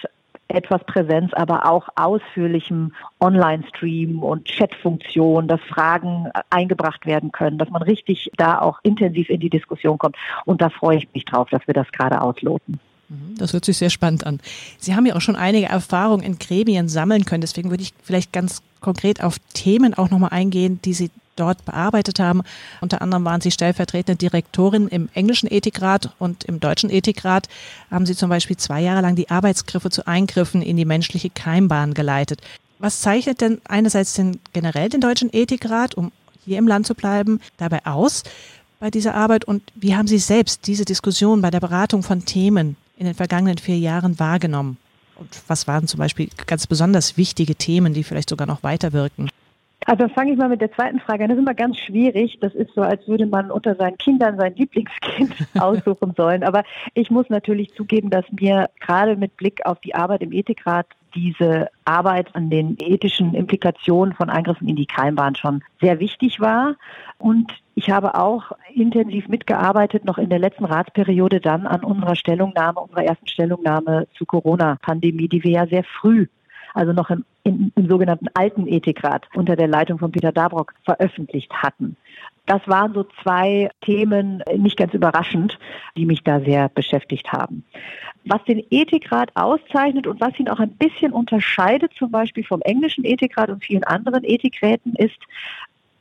etwas 0.55 0.83
Präsenz, 0.85 1.33
aber 1.33 1.65
auch 1.65 1.87
ausführlichem 1.95 2.93
Online-Stream 3.19 4.23
und 4.23 4.45
Chat-Funktion, 4.45 5.47
dass 5.47 5.61
Fragen 5.61 6.29
eingebracht 6.49 7.05
werden 7.05 7.31
können, 7.31 7.57
dass 7.57 7.69
man 7.69 7.81
richtig 7.81 8.31
da 8.37 8.59
auch 8.59 8.79
intensiv 8.83 9.29
in 9.29 9.39
die 9.39 9.49
Diskussion 9.49 9.97
kommt. 9.97 10.15
Und 10.45 10.61
da 10.61 10.69
freue 10.69 10.97
ich 10.97 11.07
mich 11.13 11.25
drauf, 11.25 11.49
dass 11.49 11.65
wir 11.67 11.73
das 11.73 11.91
gerade 11.91 12.21
ausloten. 12.21 12.79
Mhm, 13.09 13.35
das 13.37 13.53
hört 13.53 13.65
sich 13.65 13.77
sehr 13.77 13.89
spannend 13.89 14.25
an. 14.25 14.39
Sie 14.77 14.95
haben 14.95 15.05
ja 15.05 15.15
auch 15.15 15.21
schon 15.21 15.35
einige 15.35 15.67
Erfahrungen 15.67 16.23
in 16.23 16.39
Gremien 16.39 16.87
sammeln 16.87 17.25
können. 17.25 17.41
Deswegen 17.41 17.69
würde 17.69 17.83
ich 17.83 17.93
vielleicht 18.03 18.31
ganz 18.31 18.61
konkret 18.79 19.23
auf 19.23 19.37
Themen 19.53 19.93
auch 19.93 20.09
nochmal 20.09 20.31
eingehen, 20.31 20.79
die 20.83 20.93
Sie 20.93 21.11
dort 21.41 21.65
bearbeitet 21.65 22.19
haben. 22.19 22.43
Unter 22.81 23.01
anderem 23.01 23.25
waren 23.25 23.41
Sie 23.41 23.51
stellvertretende 23.51 24.15
Direktorin 24.15 24.87
im 24.87 25.09
englischen 25.13 25.51
Ethikrat 25.51 26.11
und 26.19 26.43
im 26.43 26.59
deutschen 26.59 26.91
Ethikrat 26.91 27.49
haben 27.89 28.05
Sie 28.05 28.15
zum 28.15 28.29
Beispiel 28.29 28.57
zwei 28.57 28.81
Jahre 28.81 29.01
lang 29.01 29.15
die 29.15 29.29
Arbeitsgriffe 29.29 29.89
zu 29.89 30.05
Eingriffen 30.05 30.61
in 30.61 30.77
die 30.77 30.85
menschliche 30.85 31.31
Keimbahn 31.31 31.93
geleitet. 31.93 32.41
Was 32.77 33.01
zeichnet 33.01 33.41
denn 33.41 33.59
einerseits 33.67 34.13
den, 34.13 34.39
generell 34.53 34.89
den 34.89 35.01
deutschen 35.01 35.33
Ethikrat, 35.33 35.95
um 35.95 36.11
hier 36.45 36.57
im 36.57 36.67
Land 36.67 36.85
zu 36.85 36.95
bleiben, 36.95 37.39
dabei 37.57 37.85
aus 37.85 38.23
bei 38.79 38.89
dieser 38.89 39.13
Arbeit 39.15 39.45
und 39.45 39.63
wie 39.75 39.95
haben 39.95 40.07
Sie 40.07 40.17
selbst 40.17 40.67
diese 40.67 40.85
Diskussion 40.85 41.41
bei 41.41 41.51
der 41.51 41.59
Beratung 41.59 42.03
von 42.03 42.25
Themen 42.25 42.77
in 42.97 43.05
den 43.05 43.15
vergangenen 43.15 43.57
vier 43.57 43.77
Jahren 43.77 44.19
wahrgenommen? 44.19 44.77
Und 45.15 45.29
was 45.47 45.67
waren 45.67 45.87
zum 45.87 45.99
Beispiel 45.99 46.29
ganz 46.47 46.65
besonders 46.65 47.17
wichtige 47.17 47.55
Themen, 47.55 47.93
die 47.93 48.03
vielleicht 48.03 48.29
sogar 48.29 48.47
noch 48.47 48.63
weiterwirken? 48.63 49.29
Also 49.85 50.07
fange 50.09 50.31
ich 50.31 50.37
mal 50.37 50.49
mit 50.49 50.61
der 50.61 50.71
zweiten 50.71 50.99
Frage 50.99 51.23
an. 51.23 51.29
Das 51.29 51.37
ist 51.37 51.43
immer 51.43 51.55
ganz 51.55 51.77
schwierig. 51.79 52.37
Das 52.39 52.53
ist 52.53 52.73
so, 52.75 52.81
als 52.81 53.07
würde 53.07 53.25
man 53.25 53.49
unter 53.49 53.75
seinen 53.75 53.97
Kindern 53.97 54.37
sein 54.37 54.55
Lieblingskind 54.55 55.33
aussuchen 55.59 56.13
sollen. 56.15 56.43
Aber 56.43 56.63
ich 56.93 57.09
muss 57.09 57.29
natürlich 57.29 57.73
zugeben, 57.73 58.09
dass 58.09 58.25
mir 58.31 58.69
gerade 58.79 59.15
mit 59.15 59.35
Blick 59.37 59.65
auf 59.65 59.79
die 59.79 59.95
Arbeit 59.95 60.21
im 60.21 60.31
Ethikrat 60.31 60.85
diese 61.15 61.69
Arbeit 61.83 62.33
an 62.35 62.49
den 62.49 62.77
ethischen 62.79 63.33
Implikationen 63.33 64.13
von 64.13 64.29
Eingriffen 64.29 64.69
in 64.69 64.75
die 64.75 64.85
Keimbahn 64.85 65.35
schon 65.35 65.61
sehr 65.81 65.99
wichtig 65.99 66.39
war. 66.39 66.75
Und 67.17 67.51
ich 67.75 67.89
habe 67.89 68.15
auch 68.15 68.51
intensiv 68.73 69.27
mitgearbeitet, 69.27 70.05
noch 70.05 70.17
in 70.17 70.29
der 70.29 70.39
letzten 70.39 70.65
Ratsperiode 70.65 71.41
dann 71.41 71.65
an 71.65 71.83
unserer 71.83 72.15
Stellungnahme, 72.15 72.79
unserer 72.79 73.03
ersten 73.03 73.27
Stellungnahme 73.27 74.07
zur 74.15 74.27
Corona-Pandemie, 74.27 75.27
die 75.27 75.43
wir 75.43 75.51
ja 75.51 75.67
sehr 75.67 75.83
früh 75.83 76.27
also 76.73 76.93
noch 76.93 77.09
im, 77.09 77.25
im, 77.43 77.71
im 77.75 77.89
sogenannten 77.89 78.27
alten 78.33 78.67
Ethikrat 78.67 79.27
unter 79.33 79.55
der 79.55 79.67
Leitung 79.67 79.99
von 79.99 80.11
Peter 80.11 80.31
Dabrock 80.31 80.73
veröffentlicht 80.83 81.51
hatten. 81.53 81.95
Das 82.45 82.61
waren 82.67 82.93
so 82.93 83.05
zwei 83.23 83.69
Themen, 83.81 84.43
nicht 84.57 84.77
ganz 84.77 84.93
überraschend, 84.93 85.57
die 85.95 86.05
mich 86.05 86.23
da 86.23 86.39
sehr 86.39 86.69
beschäftigt 86.69 87.31
haben. 87.31 87.63
Was 88.25 88.43
den 88.45 88.63
Ethikrat 88.69 89.31
auszeichnet 89.35 90.07
und 90.07 90.19
was 90.19 90.37
ihn 90.39 90.49
auch 90.49 90.59
ein 90.59 90.71
bisschen 90.71 91.13
unterscheidet, 91.13 91.93
zum 91.97 92.11
Beispiel 92.11 92.43
vom 92.43 92.61
englischen 92.61 93.05
Ethikrat 93.05 93.49
und 93.49 93.63
vielen 93.63 93.83
anderen 93.83 94.23
Ethikräten, 94.23 94.95
ist, 94.95 95.17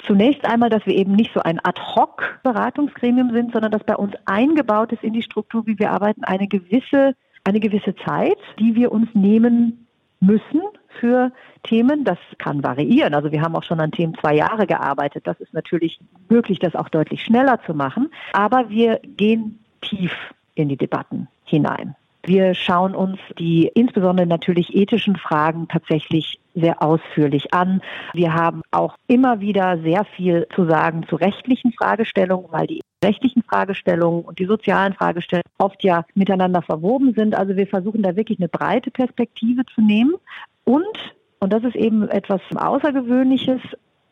Zunächst 0.06 0.44
einmal, 0.46 0.70
dass 0.70 0.86
wir 0.86 0.94
eben 0.94 1.12
nicht 1.12 1.32
so 1.34 1.40
ein 1.40 1.60
Ad-hoc-Beratungsgremium 1.62 3.32
sind, 3.32 3.52
sondern 3.52 3.70
dass 3.70 3.84
bei 3.84 3.96
uns 3.96 4.14
eingebaut 4.24 4.92
ist 4.92 5.02
in 5.02 5.12
die 5.12 5.22
Struktur, 5.22 5.66
wie 5.66 5.78
wir 5.78 5.90
arbeiten, 5.90 6.24
eine 6.24 6.48
gewisse, 6.48 7.14
eine 7.44 7.60
gewisse 7.60 7.94
Zeit, 7.96 8.38
die 8.58 8.74
wir 8.74 8.92
uns 8.92 9.08
nehmen 9.14 9.86
müssen 10.20 10.62
für 11.00 11.32
Themen. 11.62 12.04
Das 12.04 12.18
kann 12.38 12.62
variieren. 12.62 13.14
Also 13.14 13.32
wir 13.32 13.42
haben 13.42 13.56
auch 13.56 13.62
schon 13.62 13.80
an 13.80 13.90
Themen 13.90 14.14
zwei 14.14 14.34
Jahre 14.34 14.66
gearbeitet. 14.66 15.26
Das 15.26 15.40
ist 15.40 15.54
natürlich 15.54 16.00
möglich, 16.28 16.58
das 16.58 16.74
auch 16.74 16.88
deutlich 16.88 17.22
schneller 17.22 17.60
zu 17.64 17.74
machen. 17.74 18.10
Aber 18.32 18.68
wir 18.70 19.00
gehen 19.16 19.58
tief 19.80 20.12
in 20.54 20.68
die 20.68 20.76
Debatten 20.76 21.28
hinein. 21.44 21.96
Wir 22.30 22.54
schauen 22.54 22.94
uns 22.94 23.18
die 23.40 23.68
insbesondere 23.74 24.24
natürlich 24.24 24.72
ethischen 24.76 25.16
Fragen 25.16 25.66
tatsächlich 25.66 26.38
sehr 26.54 26.80
ausführlich 26.80 27.52
an. 27.52 27.82
Wir 28.12 28.34
haben 28.34 28.62
auch 28.70 28.94
immer 29.08 29.40
wieder 29.40 29.80
sehr 29.82 30.04
viel 30.04 30.46
zu 30.54 30.64
sagen 30.64 31.04
zu 31.08 31.16
rechtlichen 31.16 31.72
Fragestellungen, 31.72 32.46
weil 32.52 32.68
die 32.68 32.82
rechtlichen 33.02 33.42
Fragestellungen 33.42 34.22
und 34.22 34.38
die 34.38 34.44
sozialen 34.44 34.92
Fragestellungen 34.92 35.50
oft 35.58 35.82
ja 35.82 36.04
miteinander 36.14 36.62
verwoben 36.62 37.14
sind. 37.14 37.34
Also 37.34 37.56
wir 37.56 37.66
versuchen 37.66 38.04
da 38.04 38.14
wirklich 38.14 38.38
eine 38.38 38.48
breite 38.48 38.92
Perspektive 38.92 39.62
zu 39.74 39.80
nehmen. 39.80 40.14
Und, 40.62 41.16
und 41.40 41.52
das 41.52 41.64
ist 41.64 41.74
eben 41.74 42.08
etwas 42.08 42.42
Außergewöhnliches, 42.54 43.60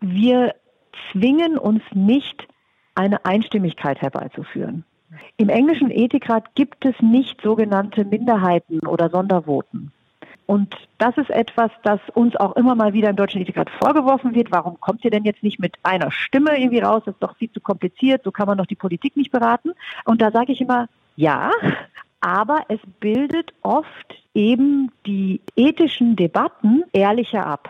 wir 0.01 0.57
zwingen 1.13 1.57
uns 1.57 1.83
nicht, 1.95 2.49
eine 2.97 3.25
Einstimmigkeit 3.25 4.03
herbeizuführen. 4.03 4.85
Im 5.37 5.49
englischen 5.49 5.91
Ethikrat 5.91 6.55
gibt 6.55 6.85
es 6.85 6.95
nicht 7.01 7.41
sogenannte 7.41 8.05
Minderheiten 8.05 8.87
oder 8.87 9.09
Sondervoten. 9.11 9.93
Und 10.47 10.75
das 10.97 11.17
ist 11.19 11.29
etwas, 11.29 11.71
das 11.83 12.01
uns 12.15 12.35
auch 12.37 12.57
immer 12.57 12.75
mal 12.75 12.95
wieder 12.95 13.11
im 13.11 13.17
Deutschen 13.17 13.43
Ethikrat 13.43 13.69
vorgeworfen 13.69 14.35
wird. 14.35 14.51
Warum 14.51 14.81
kommt 14.81 15.05
ihr 15.05 15.11
denn 15.11 15.25
jetzt 15.25 15.43
nicht 15.43 15.59
mit 15.59 15.77
einer 15.83 16.11
Stimme 16.11 16.59
irgendwie 16.59 16.81
raus? 16.81 17.03
Das 17.05 17.15
ist 17.15 17.23
doch 17.23 17.37
viel 17.37 17.53
zu 17.53 17.61
kompliziert. 17.61 18.23
So 18.25 18.33
kann 18.33 18.47
man 18.47 18.57
doch 18.57 18.65
die 18.65 18.75
Politik 18.75 19.15
nicht 19.17 19.31
beraten. 19.31 19.73
Und 20.07 20.23
da 20.23 20.31
sage 20.31 20.53
ich 20.53 20.61
immer, 20.63 20.89
ja, 21.17 21.51
aber 22.21 22.63
es 22.69 22.81
bildet 22.99 23.53
oft 23.61 24.15
eben 24.33 24.91
die 25.05 25.43
ethischen 25.55 26.17
Debatten 26.17 26.83
ehrlicher 26.93 27.47
ab. 27.47 27.69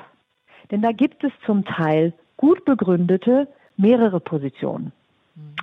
Denn 0.70 0.82
da 0.82 0.92
gibt 0.92 1.24
es 1.24 1.32
zum 1.46 1.64
Teil 1.64 2.12
gut 2.36 2.64
begründete 2.64 3.48
mehrere 3.76 4.20
Positionen. 4.20 4.92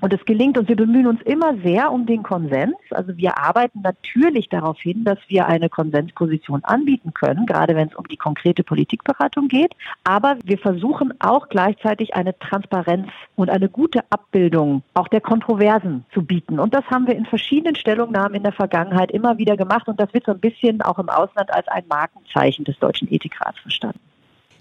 Und 0.06 0.14
es 0.14 0.24
gelingt 0.24 0.56
und 0.60 0.70
wir 0.70 0.76
bemühen 0.76 1.08
uns 1.08 1.20
immer 1.24 1.58
sehr 1.64 1.92
um 1.92 2.06
den 2.06 2.22
Konsens. 2.22 2.76
Also 2.92 3.18
wir 3.18 3.40
arbeiten 3.40 3.82
natürlich 3.82 4.50
darauf 4.50 4.80
hin, 4.80 5.04
dass 5.04 5.18
wir 5.30 5.48
eine 5.48 5.68
Konsensposition 5.68 6.64
anbieten 6.64 7.12
können, 7.16 7.48
gerade 7.48 7.76
wenn 7.76 7.88
es 7.88 7.96
um 7.96 8.08
die 8.08 8.16
konkrete 8.16 8.64
Politikberatung 8.64 9.48
geht. 9.48 9.74
Aber 10.04 10.38
wir 10.44 10.60
versuchen 10.60 11.16
auch 11.22 11.50
gleichzeitig 11.50 12.14
eine 12.14 12.38
Transparenz 12.38 13.08
und 13.36 13.50
eine 13.50 13.68
gute 13.68 14.02
Abbildung 14.12 14.84
auch 14.94 15.08
der 15.08 15.22
Kontroversen 15.22 16.06
zu 16.14 16.22
bieten. 16.22 16.60
Und 16.60 16.76
das 16.76 16.86
haben 16.86 17.08
wir 17.08 17.16
in 17.16 17.26
verschiedenen 17.26 17.74
Stellungnahmen 17.74 18.36
in 18.36 18.44
der 18.44 18.54
Vergangenheit 18.54 19.10
immer 19.10 19.40
wieder 19.40 19.58
gemacht. 19.58 19.88
Und 19.88 20.00
das 20.00 20.14
wird 20.14 20.28
so 20.28 20.34
ein 20.34 20.40
bisschen 20.40 20.84
auch 20.84 21.00
im 21.00 21.10
Ausland 21.10 21.52
als 21.52 21.68
ein 21.68 21.86
Markenzeichen 21.90 22.64
des 22.64 22.78
Deutschen 22.78 23.12
Ethikrats 23.12 23.58
verstanden. 23.58 24.00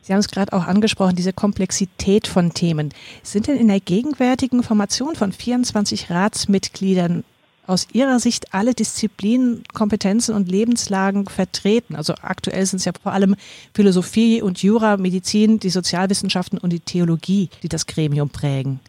Sie 0.04 0.12
haben 0.12 0.20
es 0.20 0.28
gerade 0.28 0.52
auch 0.52 0.66
angesprochen, 0.66 1.16
diese 1.16 1.32
Komplexität 1.32 2.26
von 2.26 2.52
Themen. 2.52 2.92
Sind 3.22 3.46
denn 3.46 3.56
in 3.56 3.68
der 3.68 3.80
gegenwärtigen 3.80 4.62
Formation 4.62 5.14
von 5.14 5.32
24 5.32 6.10
Ratsmitgliedern 6.10 7.24
aus 7.66 7.88
Ihrer 7.94 8.20
Sicht 8.20 8.52
alle 8.52 8.74
Disziplinen, 8.74 9.62
Kompetenzen 9.72 10.34
und 10.34 10.50
Lebenslagen 10.50 11.24
vertreten? 11.26 11.96
Also 11.96 12.12
aktuell 12.20 12.66
sind 12.66 12.80
es 12.80 12.84
ja 12.84 12.92
vor 13.02 13.12
allem 13.12 13.34
Philosophie 13.72 14.42
und 14.42 14.62
Jura, 14.62 14.98
Medizin, 14.98 15.58
die 15.58 15.70
Sozialwissenschaften 15.70 16.58
und 16.58 16.70
die 16.70 16.80
Theologie, 16.80 17.48
die 17.62 17.70
das 17.70 17.86
Gremium 17.86 18.28
prägen. 18.28 18.80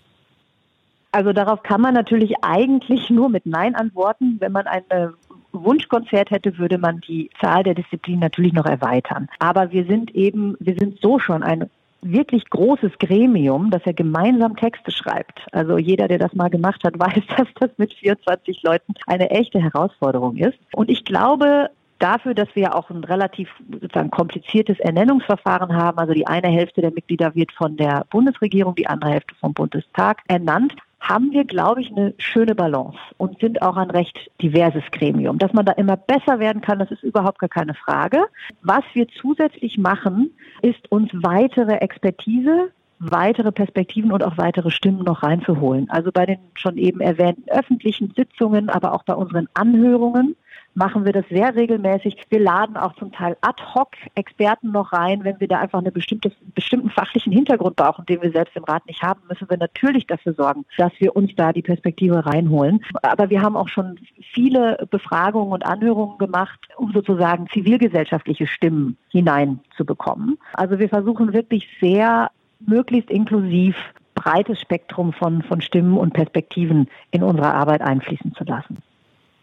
Also 1.14 1.32
darauf 1.32 1.64
kann 1.64 1.80
man 1.80 1.94
natürlich 1.94 2.34
eigentlich 2.42 3.10
nur 3.10 3.30
mit 3.30 3.46
Nein 3.46 3.74
antworten, 3.74 4.36
wenn 4.42 4.52
man 4.52 4.68
eine 4.68 5.14
Wunschkonzert 5.64 6.32
hätte, 6.32 6.58
würde 6.58 6.78
man 6.78 7.02
die 7.02 7.30
Zahl 7.42 7.64
der 7.64 7.76
Disziplinen 7.76 8.22
natürlich 8.22 8.54
noch 8.54 8.66
erweitern. 8.66 9.28
Aber 9.40 9.72
wir 9.72 9.86
sind 9.86 10.14
eben, 10.16 10.56
wir 10.60 10.76
sind 10.76 11.00
so 11.02 11.20
schon 11.20 11.44
ein 11.44 11.70
wirklich 12.02 12.50
großes 12.50 12.92
Gremium, 13.00 13.72
dass 13.72 13.82
er 13.86 13.94
gemeinsam 13.94 14.56
Texte 14.56 14.92
schreibt. 14.92 15.42
Also 15.52 15.78
jeder, 15.78 16.08
der 16.08 16.20
das 16.20 16.34
mal 16.34 16.50
gemacht 16.50 16.84
hat, 16.84 16.94
weiß, 17.00 17.24
dass 17.38 17.48
das 17.60 17.72
mit 17.78 17.94
24 17.94 18.62
Leuten 18.64 18.94
eine 19.08 19.30
echte 19.32 19.60
Herausforderung 19.60 20.38
ist. 20.38 20.58
Und 20.74 20.90
ich 20.90 21.04
glaube, 21.04 21.70
dafür, 22.00 22.34
dass 22.34 22.50
wir 22.54 22.76
auch 22.76 22.90
ein 22.90 23.04
relativ 23.04 23.50
sozusagen 23.72 24.12
kompliziertes 24.12 24.80
Ernennungsverfahren 24.80 25.76
haben, 25.76 25.98
also 25.98 26.14
die 26.14 26.28
eine 26.28 26.50
Hälfte 26.50 26.82
der 26.82 26.92
Mitglieder 26.92 27.34
wird 27.36 27.52
von 27.54 27.78
der 27.78 28.06
Bundesregierung, 28.10 28.76
die 28.76 28.88
andere 28.88 29.12
Hälfte 29.12 29.36
vom 29.36 29.54
Bundestag 29.54 30.22
ernannt, 30.28 30.74
haben 31.08 31.32
wir, 31.32 31.46
glaube 31.46 31.82
ich, 31.82 31.92
eine 31.92 32.14
schöne 32.18 32.56
Balance 32.56 32.98
und 33.18 33.40
sind 33.40 33.62
auch 33.62 33.78
ein 33.78 33.92
recht 33.92 34.32
diverses 34.42 34.84
Gremium. 34.92 35.38
Dass 35.38 35.54
man 35.54 35.66
da 35.66 35.74
immer 35.74 35.98
besser 35.98 36.40
werden 36.40 36.62
kann, 36.62 36.80
das 36.80 36.92
ist 36.92 37.04
überhaupt 37.04 37.40
gar 37.40 37.50
keine 37.50 37.76
Frage. 37.76 38.26
Was 38.62 38.84
wir 38.94 39.08
zusätzlich 39.22 39.78
machen, 39.78 40.32
ist 40.62 40.92
uns 40.92 41.10
weitere 41.14 41.76
Expertise 41.76 42.72
weitere 43.12 43.52
Perspektiven 43.52 44.12
und 44.12 44.24
auch 44.24 44.38
weitere 44.38 44.70
Stimmen 44.70 45.04
noch 45.04 45.24
reinzuholen. 45.24 45.90
Also 45.90 46.12
bei 46.12 46.26
den 46.26 46.40
schon 46.56 46.78
eben 46.78 47.02
erwähnten 47.02 47.44
öffentlichen 47.50 48.14
Sitzungen, 48.16 48.70
aber 48.70 48.94
auch 48.94 49.04
bei 49.04 49.14
unseren 49.14 49.48
Anhörungen 49.54 50.36
machen 50.76 51.06
wir 51.06 51.14
das 51.14 51.26
sehr 51.30 51.56
regelmäßig. 51.56 52.18
Wir 52.30 52.40
laden 52.40 52.78
auch 52.78 52.94
zum 52.96 53.12
Teil 53.12 53.38
ad 53.42 53.62
hoc 53.74 53.92
Experten 54.14 54.72
noch 54.72 54.94
rein, 54.94 55.24
wenn 55.24 55.40
wir 55.40 55.48
da 55.48 55.60
einfach 55.60 55.80
einen 55.80 55.94
bestimmte, 55.94 56.32
bestimmten 56.54 56.90
fachlichen 56.90 57.32
Hintergrund 57.32 57.78
brauchen, 57.78 58.06
den 58.06 58.22
wir 58.22 58.32
selbst 58.32 58.56
im 58.56 58.66
Rat 58.66 58.86
nicht 58.86 59.02
haben, 59.02 59.22
müssen 59.30 59.50
wir 59.50 59.58
natürlich 59.58 60.06
dafür 60.06 60.34
sorgen, 60.34 60.66
dass 60.78 60.92
wir 61.00 61.16
uns 61.16 61.32
da 61.36 61.54
die 61.54 61.62
Perspektive 61.62 62.26
reinholen. 62.26 62.84
Aber 63.02 63.30
wir 63.30 63.42
haben 63.42 63.56
auch 63.56 63.70
schon 63.70 63.98
viele 64.34 64.86
Befragungen 64.92 65.54
und 65.54 65.66
Anhörungen 65.66 66.18
gemacht, 66.18 66.60
um 66.78 66.92
sozusagen 66.92 67.48
zivilgesellschaftliche 67.54 68.48
Stimmen 68.48 68.98
hineinzubekommen. 69.10 70.38
Also 70.54 70.78
wir 70.78 70.90
versuchen 70.90 71.34
wirklich 71.34 71.68
sehr 71.80 72.30
möglichst 72.68 73.10
inklusiv 73.10 73.76
breites 74.14 74.60
Spektrum 74.60 75.14
von, 75.14 75.44
von 75.44 75.62
Stimmen 75.62 75.98
und 75.98 76.14
Perspektiven 76.14 76.90
in 77.12 77.24
unsere 77.24 77.54
Arbeit 77.54 77.82
einfließen 77.82 78.34
zu 78.36 78.44
lassen. 78.44 78.78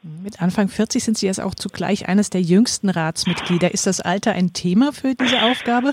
Mit 0.02 0.43
Anfang 0.43 0.69
40 0.69 1.05
sind 1.05 1.19
Sie 1.19 1.26
jetzt 1.26 1.41
auch 1.41 1.55
zugleich 1.55 2.09
eines 2.09 2.31
der 2.31 2.41
jüngsten 2.41 2.88
Ratsmitglieder. 2.88 3.73
Ist 3.73 3.87
das 3.87 4.00
Alter 4.00 4.33
ein 4.33 4.52
Thema 4.52 4.93
für 4.93 5.14
diese 5.14 5.43
Aufgabe? 5.43 5.93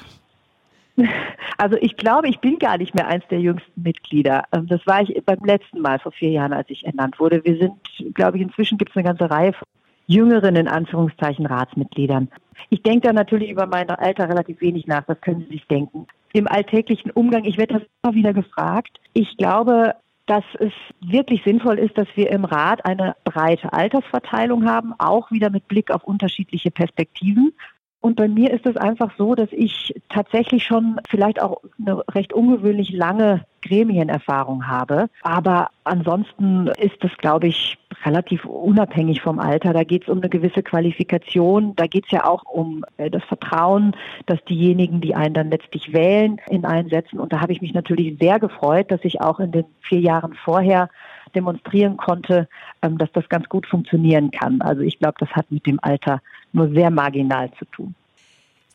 Also 1.57 1.77
ich 1.81 1.98
glaube, 1.98 2.29
ich 2.29 2.39
bin 2.39 2.57
gar 2.57 2.77
nicht 2.77 2.95
mehr 2.95 3.07
eins 3.07 3.24
der 3.29 3.39
jüngsten 3.39 3.81
Mitglieder. 3.81 4.43
Ähm, 4.53 4.67
das 4.67 4.86
war 4.86 5.01
ich 5.01 5.13
beim 5.25 5.43
letzten 5.43 5.81
Mal 5.81 6.00
vor 6.00 6.12
vier 6.12 6.29
Jahren, 6.29 6.53
als 6.53 6.69
ich 6.69 6.86
ernannt 6.86 7.19
wurde. 7.19 7.43
Wir 7.43 7.57
sind, 7.57 8.15
glaube 8.15 8.38
ich, 8.38 8.43
inzwischen 8.43 8.77
gibt 8.77 8.91
es 8.91 8.98
eine 8.98 9.05
ganze 9.05 9.29
Reihe 9.29 9.53
von 9.53 9.67
jüngeren, 10.07 10.55
in 10.55 10.67
Anführungszeichen, 10.67 11.45
Ratsmitgliedern. 11.45 12.29
Ich 12.69 12.81
denke 12.81 13.07
da 13.07 13.13
natürlich 13.13 13.50
über 13.50 13.67
mein 13.67 13.89
Alter 13.89 14.29
relativ 14.29 14.62
wenig 14.62 14.88
nach, 14.88 15.03
das 15.05 15.19
können 15.21 15.41
Sie 15.41 15.53
sich 15.53 15.67
denken. 15.67 16.07
Im 16.33 16.48
alltäglichen 16.48 17.12
Umgang, 17.12 17.43
ich 17.45 17.57
werde 17.57 17.75
das 17.75 17.83
immer 18.03 18.13
wieder 18.13 18.33
gefragt. 18.33 19.00
Ich 19.13 19.38
glaube, 19.38 19.95
dass 20.25 20.43
es 20.59 20.74
wirklich 21.01 21.43
sinnvoll 21.43 21.79
ist, 21.79 21.98
dass 21.98 22.07
wir 22.15 22.29
im 22.29 22.45
Rat 22.45 22.86
eine 22.86 23.15
breite 23.24 23.74
Altersverteilung 23.74 24.69
haben, 24.69 24.93
auch 25.00 25.31
wieder 25.31 25.50
mit 25.50 25.67
Blick 25.67 25.89
auf 25.89 26.03
unterschiedliche 26.03 26.69
Perspektiven. 26.69 27.53
Und 28.01 28.15
bei 28.15 28.27
mir 28.27 28.51
ist 28.51 28.65
es 28.65 28.77
einfach 28.77 29.11
so, 29.17 29.35
dass 29.35 29.49
ich 29.51 29.93
tatsächlich 30.09 30.63
schon 30.63 31.01
vielleicht 31.09 31.41
auch 31.41 31.61
eine 31.79 32.01
recht 32.09 32.31
ungewöhnlich 32.31 32.91
lange 32.91 33.45
Gremienerfahrung 33.61 34.67
habe. 34.67 35.09
Aber 35.21 35.69
ansonsten 35.83 36.67
ist 36.67 36.95
das, 37.01 37.11
glaube 37.17 37.47
ich, 37.47 37.77
relativ 38.05 38.45
unabhängig 38.45 39.21
vom 39.21 39.39
Alter. 39.39 39.73
Da 39.73 39.83
geht 39.83 40.03
es 40.03 40.09
um 40.09 40.19
eine 40.19 40.29
gewisse 40.29 40.63
Qualifikation. 40.63 41.75
Da 41.75 41.87
geht 41.87 42.05
es 42.05 42.11
ja 42.11 42.25
auch 42.25 42.43
um 42.43 42.85
äh, 42.97 43.09
das 43.09 43.23
Vertrauen, 43.25 43.95
dass 44.27 44.43
diejenigen, 44.45 45.01
die 45.01 45.15
einen 45.15 45.33
dann 45.33 45.49
letztlich 45.49 45.91
wählen, 45.91 46.39
in 46.49 46.65
einsetzen. 46.65 47.19
Und 47.19 47.33
da 47.33 47.41
habe 47.41 47.51
ich 47.51 47.61
mich 47.61 47.73
natürlich 47.73 48.17
sehr 48.19 48.39
gefreut, 48.39 48.91
dass 48.91 49.03
ich 49.03 49.19
auch 49.19 49.39
in 49.41 49.51
den 49.51 49.65
vier 49.81 49.99
Jahren 49.99 50.33
vorher 50.33 50.89
demonstrieren 51.33 51.98
konnte, 51.98 52.48
ähm, 52.81 52.98
dass 52.98 53.12
das 53.13 53.27
ganz 53.29 53.48
gut 53.50 53.67
funktionieren 53.67 54.31
kann. 54.31 54.62
Also 54.62 54.81
ich 54.81 55.00
glaube, 55.00 55.15
das 55.19 55.29
hat 55.29 55.51
mit 55.51 55.65
dem 55.65 55.79
Alter 55.81 56.21
nur 56.53 56.69
sehr 56.69 56.89
marginal 56.89 57.51
zu 57.57 57.65
tun. 57.65 57.95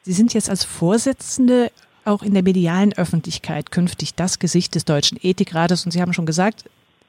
Sie 0.03 0.13
sind 0.13 0.35
jetzt 0.35 0.51
als 0.51 0.65
Vorsitzende 0.65 1.71
auch 2.05 2.23
in 2.23 2.35
der 2.35 2.43
medialen 2.43 2.93
Öffentlichkeit 2.93 3.71
künftig 3.71 4.15
das 4.15 4.39
Gesicht 4.39 4.75
des 4.75 4.85
Deutschen 4.85 5.19
Ethikrates. 5.23 5.85
Und 5.85 5.93
Sie 5.93 6.03
haben 6.03 6.13
schon 6.13 6.27
gesagt, 6.27 6.65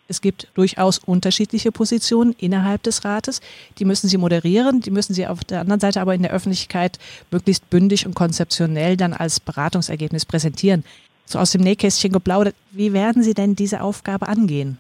es 0.07 0.21
gibt 0.21 0.47
durchaus 0.53 0.99
unterschiedliche 0.99 1.71
Positionen 1.71 2.35
innerhalb 2.37 2.83
des 2.83 3.03
Rates. 3.03 3.41
Die 3.79 3.85
müssen 3.85 4.07
Sie 4.07 4.17
moderieren, 4.17 4.81
die 4.81 4.91
müssen 4.91 5.13
Sie 5.13 5.25
auf 5.25 5.43
der 5.43 5.61
anderen 5.61 5.79
Seite 5.79 5.99
aber 5.99 6.13
in 6.13 6.21
der 6.21 6.31
Öffentlichkeit 6.31 6.99
möglichst 7.31 7.69
bündig 7.69 8.05
und 8.05 8.13
konzeptionell 8.13 8.97
dann 8.97 9.13
als 9.13 9.39
Beratungsergebnis 9.39 10.25
präsentieren. 10.25 10.83
So 11.25 11.39
aus 11.39 11.51
dem 11.51 11.61
Nähkästchen 11.61 12.11
geplaudert, 12.11 12.55
wie 12.71 12.93
werden 12.93 13.23
Sie 13.23 13.33
denn 13.33 13.55
diese 13.55 13.81
Aufgabe 13.81 14.27
angehen? 14.27 14.77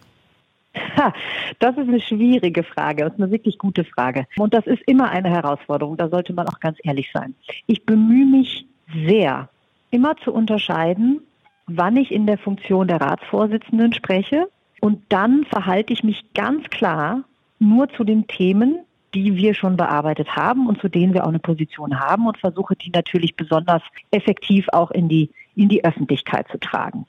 Das 1.59 1.77
ist 1.77 1.87
eine 1.87 2.01
schwierige 2.01 2.63
Frage 2.63 3.05
ist 3.05 3.17
eine 3.17 3.31
wirklich 3.31 3.57
gute 3.57 3.85
Frage. 3.85 4.25
Und 4.37 4.53
das 4.53 4.65
ist 4.67 4.81
immer 4.87 5.09
eine 5.09 5.29
Herausforderung, 5.29 5.97
da 5.97 6.09
sollte 6.09 6.33
man 6.33 6.47
auch 6.47 6.59
ganz 6.59 6.77
ehrlich 6.83 7.09
sein. 7.13 7.35
Ich 7.67 7.85
bemühe 7.85 8.25
mich 8.25 8.65
sehr, 9.05 9.49
immer 9.91 10.17
zu 10.17 10.33
unterscheiden 10.33 11.21
wann 11.67 11.97
ich 11.97 12.11
in 12.11 12.25
der 12.25 12.37
Funktion 12.37 12.87
der 12.87 13.01
Ratsvorsitzenden 13.01 13.93
spreche. 13.93 14.47
Und 14.81 15.01
dann 15.09 15.45
verhalte 15.45 15.93
ich 15.93 16.03
mich 16.03 16.33
ganz 16.33 16.69
klar 16.69 17.23
nur 17.59 17.89
zu 17.89 18.03
den 18.03 18.27
Themen, 18.27 18.79
die 19.13 19.35
wir 19.35 19.53
schon 19.53 19.77
bearbeitet 19.77 20.35
haben 20.35 20.67
und 20.67 20.81
zu 20.81 20.89
denen 20.89 21.13
wir 21.13 21.23
auch 21.23 21.29
eine 21.29 21.39
Position 21.39 21.99
haben 21.99 22.27
und 22.27 22.37
versuche 22.37 22.75
die 22.75 22.89
natürlich 22.89 23.35
besonders 23.35 23.81
effektiv 24.11 24.67
auch 24.73 24.91
in 24.91 25.07
die, 25.07 25.31
in 25.55 25.69
die 25.69 25.83
Öffentlichkeit 25.85 26.47
zu 26.49 26.59
tragen. 26.59 27.05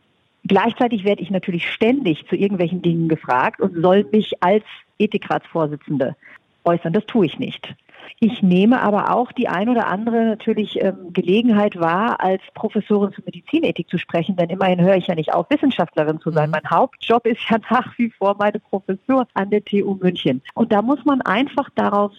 Gleichzeitig 0.47 1.05
werde 1.05 1.23
ich 1.23 1.31
natürlich 1.31 1.69
ständig 1.69 2.27
zu 2.29 2.37
irgendwelchen 2.37 2.83
Dingen 2.83 3.09
gefragt 3.09 3.61
und 3.61 3.81
soll 3.83 4.07
mich 4.13 4.43
als 4.43 4.65
Ethikratsvorsitzende 4.99 6.17
äußern. 6.65 6.93
Das 6.93 7.07
tue 7.07 7.27
ich 7.27 7.39
nicht. 7.39 7.75
Ich 8.21 8.43
nehme 8.43 8.81
aber 8.81 9.15
auch 9.15 9.33
die 9.33 9.49
ein 9.49 9.69
oder 9.69 9.89
andere 9.89 10.25
natürlich 10.25 10.81
ähm, 10.83 11.13
Gelegenheit 11.13 11.79
wahr, 11.79 12.21
als 12.21 12.41
Professorin 12.55 13.13
für 13.13 13.23
Medizinethik 13.23 13.89
zu 13.89 13.99
sprechen, 13.99 14.37
denn 14.37 14.49
immerhin 14.49 14.81
höre 14.81 14.97
ich 14.97 15.09
ja 15.09 15.15
nicht 15.15 15.35
auf, 15.35 15.51
Wissenschaftlerin 15.51 16.21
zu 16.21 16.31
sein. 16.31 16.49
Mhm. 16.49 16.53
Mein 16.53 16.71
Hauptjob 16.71 17.27
ist 17.27 17.41
ja 17.51 17.59
nach 17.71 17.99
wie 17.99 18.11
vor 18.11 18.37
meine 18.39 18.61
Professur 18.61 19.27
an 19.35 19.51
der 19.51 19.65
TU 19.65 19.99
München. 20.01 20.43
Und 20.55 20.73
da 20.73 20.83
muss 20.83 21.05
man 21.05 21.21
einfach 21.23 21.69
darauf 21.75 22.13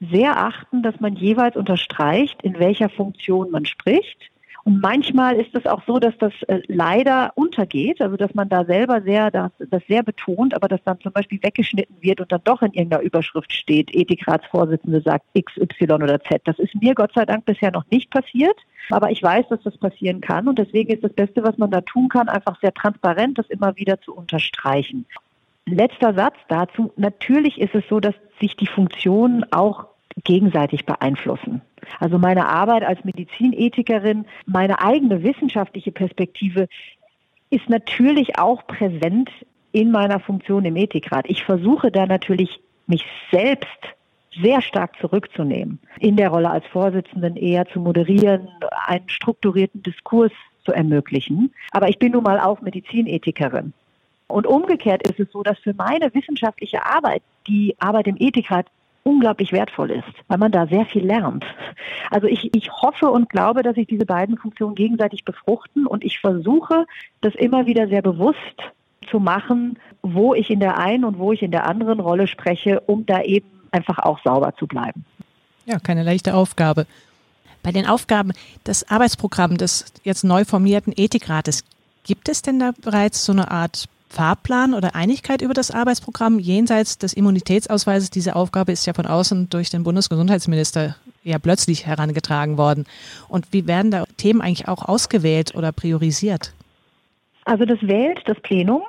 sehr 0.00 0.36
achten, 0.36 0.82
dass 0.82 1.00
man 1.00 1.14
jeweils 1.14 1.56
unterstreicht, 1.56 2.42
in 2.42 2.58
welcher 2.58 2.88
Funktion 2.88 3.50
man 3.50 3.64
spricht 3.64 4.31
und 4.64 4.80
manchmal 4.80 5.36
ist 5.36 5.54
es 5.54 5.66
auch 5.66 5.82
so, 5.86 5.98
dass 5.98 6.16
das 6.18 6.32
äh, 6.46 6.60
leider 6.68 7.32
untergeht, 7.34 8.00
also 8.00 8.16
dass 8.16 8.32
man 8.34 8.48
da 8.48 8.64
selber 8.64 9.02
sehr 9.02 9.30
das, 9.30 9.50
das 9.58 9.82
sehr 9.88 10.02
betont, 10.04 10.54
aber 10.54 10.68
dass 10.68 10.82
dann 10.84 11.00
zum 11.00 11.12
Beispiel 11.12 11.42
weggeschnitten 11.42 11.96
wird 12.00 12.20
und 12.20 12.30
dann 12.30 12.42
doch 12.44 12.62
in 12.62 12.72
irgendeiner 12.72 13.02
Überschrift 13.02 13.52
steht, 13.52 13.94
Ethikratsvorsitzende 13.94 15.00
sagt 15.00 15.24
X, 15.32 15.56
Y 15.56 16.02
oder 16.02 16.22
Z. 16.22 16.42
Das 16.44 16.58
ist 16.60 16.74
mir 16.76 16.94
Gott 16.94 17.12
sei 17.14 17.24
Dank 17.24 17.44
bisher 17.44 17.72
noch 17.72 17.84
nicht 17.90 18.10
passiert, 18.10 18.56
aber 18.90 19.10
ich 19.10 19.22
weiß, 19.22 19.48
dass 19.48 19.62
das 19.62 19.76
passieren 19.78 20.20
kann 20.20 20.46
und 20.46 20.58
deswegen 20.58 20.92
ist 20.92 21.02
das 21.02 21.12
Beste, 21.12 21.42
was 21.42 21.58
man 21.58 21.70
da 21.70 21.80
tun 21.80 22.08
kann, 22.08 22.28
einfach 22.28 22.60
sehr 22.60 22.72
transparent 22.72 23.38
das 23.38 23.50
immer 23.50 23.76
wieder 23.76 24.00
zu 24.00 24.14
unterstreichen. 24.14 25.06
Letzter 25.66 26.14
Satz 26.14 26.36
dazu. 26.48 26.92
Natürlich 26.96 27.60
ist 27.60 27.74
es 27.74 27.84
so, 27.88 28.00
dass 28.00 28.14
sich 28.40 28.56
die 28.56 28.66
Funktionen 28.66 29.44
auch 29.52 29.86
gegenseitig 30.24 30.86
beeinflussen. 30.86 31.62
Also 32.00 32.18
meine 32.18 32.48
Arbeit 32.48 32.84
als 32.84 33.04
Medizinethikerin, 33.04 34.24
meine 34.46 34.80
eigene 34.80 35.22
wissenschaftliche 35.22 35.92
Perspektive 35.92 36.68
ist 37.50 37.68
natürlich 37.68 38.38
auch 38.38 38.66
präsent 38.66 39.30
in 39.72 39.90
meiner 39.90 40.20
Funktion 40.20 40.64
im 40.64 40.76
Ethikrat. 40.76 41.26
Ich 41.28 41.44
versuche 41.44 41.90
da 41.90 42.06
natürlich 42.06 42.60
mich 42.86 43.04
selbst 43.30 43.68
sehr 44.40 44.62
stark 44.62 44.96
zurückzunehmen, 44.98 45.78
in 45.98 46.16
der 46.16 46.30
Rolle 46.30 46.50
als 46.50 46.66
Vorsitzenden 46.66 47.36
eher 47.36 47.66
zu 47.66 47.80
moderieren, 47.80 48.48
einen 48.86 49.08
strukturierten 49.08 49.82
Diskurs 49.82 50.32
zu 50.64 50.72
ermöglichen. 50.72 51.52
Aber 51.72 51.88
ich 51.88 51.98
bin 51.98 52.12
nun 52.12 52.22
mal 52.22 52.40
auch 52.40 52.60
Medizinethikerin. 52.60 53.72
Und 54.28 54.46
umgekehrt 54.46 55.06
ist 55.06 55.20
es 55.20 55.30
so, 55.30 55.42
dass 55.42 55.58
für 55.58 55.74
meine 55.74 56.14
wissenschaftliche 56.14 56.86
Arbeit 56.86 57.22
die 57.46 57.74
Arbeit 57.78 58.06
im 58.06 58.16
Ethikrat 58.18 58.66
unglaublich 59.04 59.52
wertvoll 59.52 59.90
ist, 59.90 60.12
weil 60.28 60.38
man 60.38 60.52
da 60.52 60.66
sehr 60.66 60.86
viel 60.86 61.04
lernt. 61.04 61.44
Also 62.10 62.26
ich, 62.26 62.54
ich 62.54 62.70
hoffe 62.70 63.10
und 63.10 63.28
glaube, 63.28 63.62
dass 63.62 63.74
sich 63.74 63.86
diese 63.86 64.06
beiden 64.06 64.38
Funktionen 64.38 64.74
gegenseitig 64.74 65.24
befruchten 65.24 65.86
und 65.86 66.04
ich 66.04 66.20
versuche, 66.20 66.86
das 67.20 67.34
immer 67.34 67.66
wieder 67.66 67.88
sehr 67.88 68.02
bewusst 68.02 68.38
zu 69.10 69.18
machen, 69.18 69.78
wo 70.02 70.34
ich 70.34 70.50
in 70.50 70.60
der 70.60 70.78
einen 70.78 71.04
und 71.04 71.18
wo 71.18 71.32
ich 71.32 71.42
in 71.42 71.50
der 71.50 71.66
anderen 71.66 72.00
Rolle 72.00 72.26
spreche, 72.26 72.80
um 72.80 73.04
da 73.06 73.22
eben 73.22 73.46
einfach 73.72 73.98
auch 73.98 74.20
sauber 74.22 74.54
zu 74.56 74.66
bleiben. 74.66 75.04
Ja, 75.66 75.78
keine 75.78 76.02
leichte 76.02 76.34
Aufgabe. 76.34 76.86
Bei 77.62 77.70
den 77.70 77.86
Aufgaben 77.86 78.32
des 78.66 78.88
Arbeitsprogramms 78.88 79.58
des 79.58 79.92
jetzt 80.02 80.24
neu 80.24 80.44
formierten 80.44 80.92
Ethikrates, 80.96 81.64
gibt 82.04 82.28
es 82.28 82.42
denn 82.42 82.58
da 82.58 82.72
bereits 82.82 83.24
so 83.24 83.32
eine 83.32 83.50
Art 83.50 83.88
Fahrplan 84.12 84.74
oder 84.74 84.94
Einigkeit 84.94 85.40
über 85.40 85.54
das 85.54 85.70
Arbeitsprogramm 85.70 86.38
jenseits 86.38 86.98
des 86.98 87.14
Immunitätsausweises? 87.14 88.10
Diese 88.10 88.36
Aufgabe 88.36 88.70
ist 88.70 88.86
ja 88.86 88.92
von 88.92 89.06
außen 89.06 89.48
durch 89.48 89.70
den 89.70 89.84
Bundesgesundheitsminister 89.84 90.96
ja 91.24 91.38
plötzlich 91.38 91.86
herangetragen 91.86 92.58
worden. 92.58 92.84
Und 93.28 93.52
wie 93.52 93.66
werden 93.66 93.90
da 93.90 94.04
Themen 94.18 94.42
eigentlich 94.42 94.68
auch 94.68 94.86
ausgewählt 94.86 95.54
oder 95.54 95.72
priorisiert? 95.72 96.52
Also 97.44 97.64
das 97.64 97.78
wählt 97.82 98.20
das 98.26 98.38
Plenum. 98.40 98.82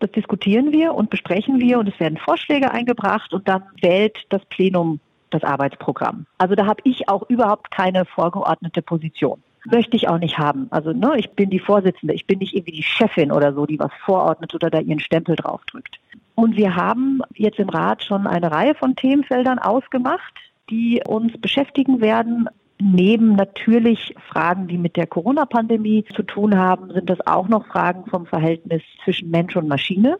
Das 0.00 0.10
diskutieren 0.10 0.72
wir 0.72 0.92
und 0.92 1.08
besprechen 1.08 1.60
wir 1.60 1.78
und 1.78 1.88
es 1.88 1.98
werden 2.00 2.18
Vorschläge 2.18 2.72
eingebracht 2.72 3.32
und 3.32 3.46
dann 3.48 3.62
wählt 3.80 4.18
das 4.30 4.44
Plenum 4.46 4.98
das 5.30 5.44
Arbeitsprogramm. 5.44 6.26
Also 6.36 6.56
da 6.56 6.66
habe 6.66 6.80
ich 6.84 7.08
auch 7.08 7.22
überhaupt 7.30 7.70
keine 7.70 8.04
vorgeordnete 8.04 8.82
Position 8.82 9.42
möchte 9.64 9.96
ich 9.96 10.08
auch 10.08 10.18
nicht 10.18 10.38
haben. 10.38 10.68
Also 10.70 10.92
ne, 10.92 11.14
ich 11.16 11.30
bin 11.30 11.50
die 11.50 11.58
Vorsitzende, 11.58 12.14
ich 12.14 12.26
bin 12.26 12.38
nicht 12.38 12.54
irgendwie 12.54 12.72
die 12.72 12.82
Chefin 12.82 13.32
oder 13.32 13.52
so, 13.52 13.66
die 13.66 13.78
was 13.78 13.92
vorordnet 14.04 14.54
oder 14.54 14.70
da 14.70 14.80
ihren 14.80 15.00
Stempel 15.00 15.36
draufdrückt. 15.36 15.98
Und 16.34 16.56
wir 16.56 16.74
haben 16.74 17.22
jetzt 17.34 17.58
im 17.58 17.68
Rat 17.68 18.02
schon 18.02 18.26
eine 18.26 18.50
Reihe 18.50 18.74
von 18.74 18.96
Themenfeldern 18.96 19.58
ausgemacht, 19.58 20.34
die 20.70 21.02
uns 21.06 21.38
beschäftigen 21.40 22.00
werden. 22.00 22.48
Neben 22.80 23.36
natürlich 23.36 24.14
Fragen, 24.28 24.66
die 24.66 24.78
mit 24.78 24.96
der 24.96 25.06
Corona-Pandemie 25.06 26.04
zu 26.14 26.22
tun 26.22 26.58
haben, 26.58 26.92
sind 26.92 27.08
das 27.08 27.24
auch 27.26 27.48
noch 27.48 27.66
Fragen 27.66 28.04
vom 28.06 28.26
Verhältnis 28.26 28.82
zwischen 29.04 29.30
Mensch 29.30 29.54
und 29.54 29.68
Maschine. 29.68 30.18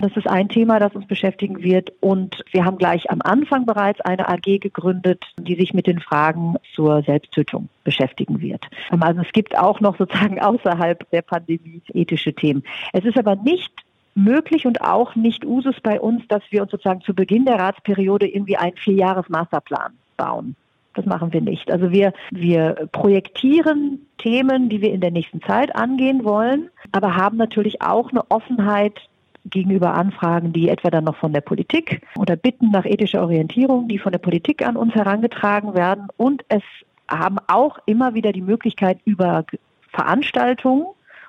Das 0.00 0.16
ist 0.16 0.28
ein 0.28 0.48
Thema, 0.48 0.80
das 0.80 0.94
uns 0.94 1.06
beschäftigen 1.06 1.62
wird. 1.62 1.92
Und 2.00 2.44
wir 2.50 2.64
haben 2.64 2.78
gleich 2.78 3.10
am 3.10 3.20
Anfang 3.22 3.64
bereits 3.64 4.00
eine 4.00 4.28
AG 4.28 4.58
gegründet, 4.60 5.24
die 5.38 5.54
sich 5.54 5.72
mit 5.72 5.86
den 5.86 6.00
Fragen 6.00 6.56
zur 6.74 7.02
Selbsttötung 7.02 7.68
beschäftigen 7.84 8.40
wird. 8.40 8.66
Also 8.90 9.20
es 9.20 9.32
gibt 9.32 9.56
auch 9.56 9.80
noch 9.80 9.96
sozusagen 9.96 10.40
außerhalb 10.40 11.08
der 11.10 11.22
Pandemie 11.22 11.80
ethische 11.92 12.34
Themen. 12.34 12.64
Es 12.92 13.04
ist 13.04 13.16
aber 13.16 13.36
nicht 13.36 13.72
möglich 14.14 14.66
und 14.66 14.80
auch 14.80 15.14
nicht 15.14 15.44
Usus 15.44 15.80
bei 15.80 16.00
uns, 16.00 16.26
dass 16.28 16.42
wir 16.50 16.62
uns 16.62 16.70
sozusagen 16.70 17.00
zu 17.02 17.14
Beginn 17.14 17.44
der 17.44 17.58
Ratsperiode 17.58 18.26
irgendwie 18.26 18.56
einen 18.56 18.76
Vierjahres-Masterplan 18.76 19.92
bauen. 20.16 20.56
Das 20.94 21.06
machen 21.06 21.32
wir 21.32 21.40
nicht. 21.40 21.70
Also 21.72 21.90
wir, 21.90 22.12
wir 22.30 22.88
projektieren 22.92 24.06
Themen, 24.18 24.68
die 24.68 24.80
wir 24.80 24.92
in 24.92 25.00
der 25.00 25.10
nächsten 25.10 25.42
Zeit 25.42 25.74
angehen 25.74 26.24
wollen, 26.24 26.70
aber 26.92 27.16
haben 27.16 27.36
natürlich 27.36 27.82
auch 27.82 28.10
eine 28.10 28.30
Offenheit 28.30 29.00
gegenüber 29.44 29.94
Anfragen, 29.94 30.52
die 30.52 30.68
etwa 30.68 30.90
dann 30.90 31.04
noch 31.04 31.16
von 31.16 31.32
der 31.32 31.40
Politik 31.40 32.02
oder 32.16 32.36
Bitten 32.36 32.70
nach 32.70 32.84
ethischer 32.84 33.22
Orientierung, 33.22 33.88
die 33.88 33.98
von 33.98 34.12
der 34.12 34.18
Politik 34.18 34.66
an 34.66 34.76
uns 34.76 34.94
herangetragen 34.94 35.74
werden. 35.74 36.08
Und 36.16 36.44
es 36.48 36.62
haben 37.08 37.36
auch 37.48 37.78
immer 37.86 38.14
wieder 38.14 38.32
die 38.32 38.42
Möglichkeit 38.42 38.98
über 39.04 39.44
Veranstaltungen, 39.90 40.86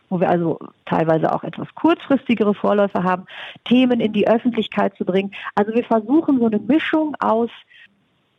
wo 0.10 0.20
wir 0.20 0.30
also 0.30 0.60
teilweise 0.86 1.34
auch 1.34 1.44
etwas 1.44 1.68
kurzfristigere 1.76 2.54
Vorläufe 2.54 3.04
haben, 3.04 3.26
Themen 3.66 4.00
in 4.00 4.14
die 4.14 4.28
Öffentlichkeit 4.28 4.96
zu 4.98 5.04
bringen. 5.04 5.32
Also 5.56 5.74
wir 5.74 5.84
versuchen 5.84 6.40
so 6.40 6.46
eine 6.46 6.60
Mischung 6.60 7.16
aus 7.20 7.50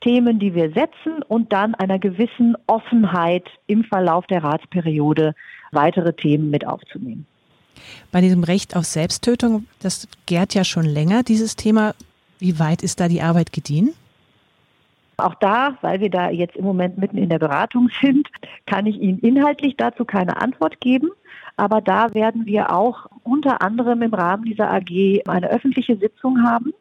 Themen, 0.00 0.38
die 0.38 0.54
wir 0.54 0.70
setzen 0.70 1.22
und 1.26 1.52
dann 1.52 1.74
einer 1.74 1.98
gewissen 1.98 2.56
Offenheit 2.66 3.48
im 3.66 3.84
Verlauf 3.84 4.26
der 4.26 4.44
Ratsperiode 4.44 5.34
weitere 5.72 6.12
Themen 6.12 6.50
mit 6.50 6.66
aufzunehmen. 6.66 7.26
Bei 8.12 8.20
diesem 8.20 8.44
Recht 8.44 8.76
auf 8.76 8.84
Selbsttötung, 8.84 9.66
das 9.80 10.08
gärt 10.26 10.54
ja 10.54 10.64
schon 10.64 10.84
länger, 10.84 11.22
dieses 11.22 11.56
Thema. 11.56 11.94
Wie 12.38 12.58
weit 12.58 12.82
ist 12.82 13.00
da 13.00 13.08
die 13.08 13.22
Arbeit 13.22 13.52
gediehen? 13.52 13.94
Auch 15.18 15.34
da, 15.36 15.78
weil 15.80 16.00
wir 16.00 16.10
da 16.10 16.28
jetzt 16.28 16.56
im 16.56 16.64
Moment 16.64 16.98
mitten 16.98 17.16
in 17.16 17.30
der 17.30 17.38
Beratung 17.38 17.88
sind, 18.00 18.28
kann 18.66 18.86
ich 18.86 19.00
Ihnen 19.00 19.18
inhaltlich 19.20 19.76
dazu 19.76 20.04
keine 20.04 20.40
Antwort 20.40 20.80
geben. 20.80 21.10
Aber 21.56 21.80
da 21.80 22.12
werden 22.12 22.44
wir 22.44 22.70
auch 22.70 23.06
unter 23.22 23.62
anderem 23.62 24.02
im 24.02 24.12
Rahmen 24.12 24.44
dieser 24.44 24.70
AG 24.70 25.22
eine 25.26 25.48
öffentliche 25.48 25.96
Sitzung 25.96 26.42
haben 26.42 26.74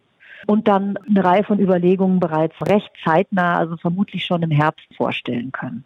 und 0.48 0.68
dann 0.68 0.98
eine 0.98 1.24
Reihe 1.24 1.44
von 1.44 1.60
Überlegungen 1.60 2.20
bereits 2.20 2.56
recht 2.62 2.92
zeitnah, 3.04 3.58
also 3.58 3.78
vermutlich 3.78 4.26
schon 4.26 4.44
im 4.44 4.52
Herbst 4.52 4.86
vorstellen 4.96 5.52
können. 5.54 5.86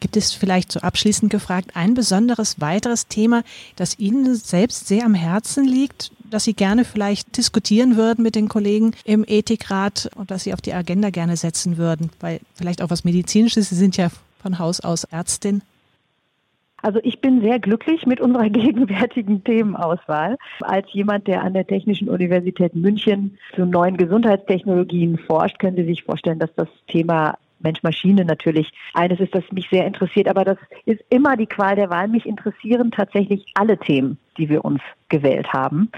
Gibt 0.00 0.16
es 0.16 0.32
vielleicht 0.32 0.72
so 0.72 0.80
abschließend 0.80 1.30
gefragt 1.30 1.70
ein 1.74 1.94
besonderes 1.94 2.60
weiteres 2.60 3.08
Thema, 3.08 3.42
das 3.76 3.98
Ihnen 3.98 4.34
selbst 4.34 4.88
sehr 4.88 5.04
am 5.04 5.14
Herzen 5.14 5.66
liegt, 5.66 6.12
das 6.30 6.44
Sie 6.44 6.54
gerne 6.54 6.84
vielleicht 6.84 7.36
diskutieren 7.36 7.96
würden 7.96 8.22
mit 8.22 8.34
den 8.34 8.48
Kollegen 8.48 8.92
im 9.04 9.24
Ethikrat 9.26 10.10
und 10.16 10.30
das 10.30 10.44
Sie 10.44 10.52
auf 10.52 10.60
die 10.60 10.74
Agenda 10.74 11.10
gerne 11.10 11.36
setzen 11.36 11.78
würden? 11.78 12.10
Weil 12.20 12.40
vielleicht 12.54 12.82
auch 12.82 12.90
was 12.90 13.04
Medizinisches, 13.04 13.70
Sie 13.70 13.76
sind 13.76 13.96
ja 13.96 14.10
von 14.42 14.58
Haus 14.58 14.80
aus 14.80 15.04
Ärztin. 15.04 15.62
Also 16.82 17.00
ich 17.02 17.20
bin 17.20 17.40
sehr 17.40 17.58
glücklich 17.58 18.06
mit 18.06 18.20
unserer 18.20 18.48
gegenwärtigen 18.50 19.42
Themenauswahl. 19.42 20.36
Als 20.60 20.86
jemand, 20.92 21.26
der 21.26 21.42
an 21.42 21.54
der 21.54 21.66
Technischen 21.66 22.08
Universität 22.08 22.74
München 22.74 23.38
zu 23.54 23.64
neuen 23.64 23.96
Gesundheitstechnologien 23.96 25.18
forscht, 25.18 25.58
können 25.58 25.76
Sie 25.76 25.84
sich 25.84 26.04
vorstellen, 26.04 26.38
dass 26.38 26.54
das 26.54 26.68
Thema 26.86 27.38
Mensch-Maschine 27.66 28.24
natürlich 28.24 28.70
eines 28.94 29.18
ist, 29.20 29.34
das 29.34 29.44
mich 29.50 29.68
sehr 29.68 29.86
interessiert, 29.86 30.28
aber 30.28 30.44
das 30.44 30.58
ist 30.84 31.02
immer 31.10 31.36
die 31.36 31.46
Qual 31.46 31.74
der 31.74 31.90
Wahl. 31.90 32.08
Mich 32.08 32.24
interessieren 32.24 32.90
tatsächlich 32.90 33.44
alle 33.54 33.76
Themen, 33.76 34.18
die 34.38 34.48
wir 34.48 34.64
uns 34.64 34.80
gewählt 35.08 35.52
haben. 35.52 35.90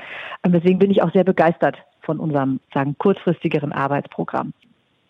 Und 0.42 0.52
deswegen 0.52 0.78
bin 0.78 0.90
ich 0.90 1.02
auch 1.02 1.12
sehr 1.12 1.24
begeistert 1.24 1.76
von 2.00 2.18
unserem, 2.18 2.60
sagen, 2.72 2.96
kurzfristigeren 2.96 3.72
Arbeitsprogramm. 3.72 4.54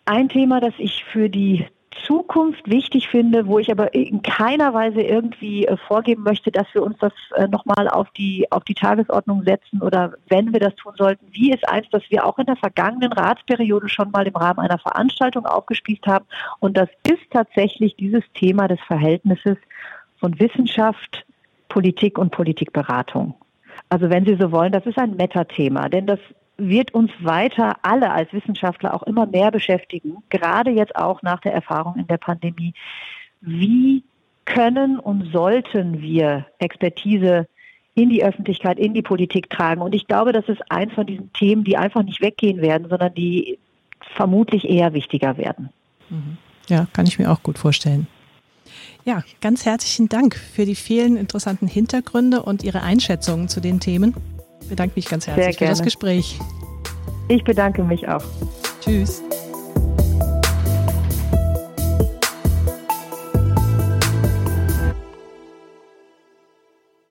Ein 0.05 0.27
Thema, 0.27 0.59
das 0.59 0.73
ich 0.77 1.05
für 1.05 1.29
die 1.29 1.65
Zukunft 2.05 2.69
wichtig 2.69 3.07
finde, 3.07 3.47
wo 3.47 3.57
ich 3.59 3.71
aber 3.71 3.93
in 3.93 4.21
keiner 4.21 4.73
Weise 4.73 5.01
irgendwie 5.01 5.65
äh, 5.65 5.75
vorgeben 5.75 6.23
möchte, 6.23 6.51
dass 6.51 6.67
wir 6.73 6.83
uns 6.83 6.97
das 6.99 7.13
äh, 7.35 7.47
nochmal 7.47 7.87
auf 7.87 8.09
die, 8.11 8.51
auf 8.51 8.63
die 8.63 8.75
Tagesordnung 8.75 9.43
setzen 9.43 9.81
oder 9.81 10.13
wenn 10.27 10.53
wir 10.53 10.59
das 10.59 10.75
tun 10.75 10.93
sollten, 10.97 11.25
wie 11.31 11.51
ist 11.51 11.67
eins, 11.67 11.87
das 11.91 12.03
wir 12.09 12.25
auch 12.25 12.37
in 12.37 12.45
der 12.45 12.55
vergangenen 12.57 13.11
Ratsperiode 13.11 13.89
schon 13.89 14.11
mal 14.11 14.27
im 14.27 14.35
Rahmen 14.35 14.59
einer 14.59 14.77
Veranstaltung 14.77 15.45
aufgespießt 15.45 16.05
haben. 16.05 16.25
Und 16.59 16.77
das 16.77 16.89
ist 17.07 17.31
tatsächlich 17.31 17.95
dieses 17.95 18.23
Thema 18.33 18.67
des 18.67 18.79
Verhältnisses 18.81 19.57
von 20.19 20.39
Wissenschaft, 20.39 21.25
Politik 21.69 22.17
und 22.17 22.31
Politikberatung. 22.31 23.35
Also 23.89 24.09
wenn 24.09 24.25
Sie 24.25 24.37
so 24.39 24.51
wollen, 24.51 24.71
das 24.71 24.85
ist 24.85 24.97
ein 24.99 25.15
Metathema, 25.15 25.89
denn 25.89 26.05
das 26.05 26.19
wird 26.59 26.93
uns 26.93 27.11
weiter 27.21 27.77
alle 27.81 28.11
als 28.11 28.31
Wissenschaftler 28.33 28.93
auch 28.93 29.03
immer 29.03 29.25
mehr 29.25 29.51
beschäftigen, 29.51 30.17
gerade 30.29 30.71
jetzt 30.71 30.95
auch 30.95 31.21
nach 31.21 31.39
der 31.41 31.53
Erfahrung 31.53 31.95
in 31.97 32.07
der 32.07 32.17
Pandemie. 32.17 32.73
Wie 33.41 34.03
können 34.45 34.99
und 34.99 35.31
sollten 35.31 36.01
wir 36.01 36.45
Expertise 36.59 37.47
in 37.95 38.09
die 38.09 38.23
Öffentlichkeit, 38.23 38.79
in 38.79 38.93
die 38.93 39.01
Politik 39.01 39.49
tragen? 39.49 39.81
Und 39.81 39.93
ich 39.93 40.07
glaube, 40.07 40.33
das 40.33 40.47
ist 40.47 40.61
eins 40.69 40.93
von 40.93 41.05
diesen 41.05 41.31
Themen, 41.33 41.63
die 41.63 41.77
einfach 41.77 42.03
nicht 42.03 42.21
weggehen 42.21 42.61
werden, 42.61 42.87
sondern 42.89 43.13
die 43.13 43.57
vermutlich 44.15 44.67
eher 44.67 44.93
wichtiger 44.93 45.37
werden. 45.37 45.69
Mhm. 46.09 46.37
Ja, 46.67 46.87
kann 46.93 47.05
ich 47.05 47.19
mir 47.19 47.31
auch 47.31 47.43
gut 47.43 47.57
vorstellen. 47.57 48.07
Ja, 49.05 49.23
ganz 49.41 49.65
herzlichen 49.65 50.09
Dank 50.09 50.35
für 50.35 50.65
die 50.65 50.75
vielen 50.75 51.17
interessanten 51.17 51.67
Hintergründe 51.67 52.43
und 52.43 52.63
Ihre 52.63 52.81
Einschätzungen 52.81 53.47
zu 53.47 53.61
den 53.61 53.79
Themen 53.79 54.13
bedanke 54.69 54.93
mich 54.95 55.07
ganz 55.07 55.27
herzlich 55.27 55.57
für 55.57 55.65
das 55.65 55.81
Gespräch. 55.81 56.39
Ich 57.27 57.43
bedanke 57.43 57.83
mich 57.83 58.07
auch. 58.07 58.23
Tschüss. 58.81 59.21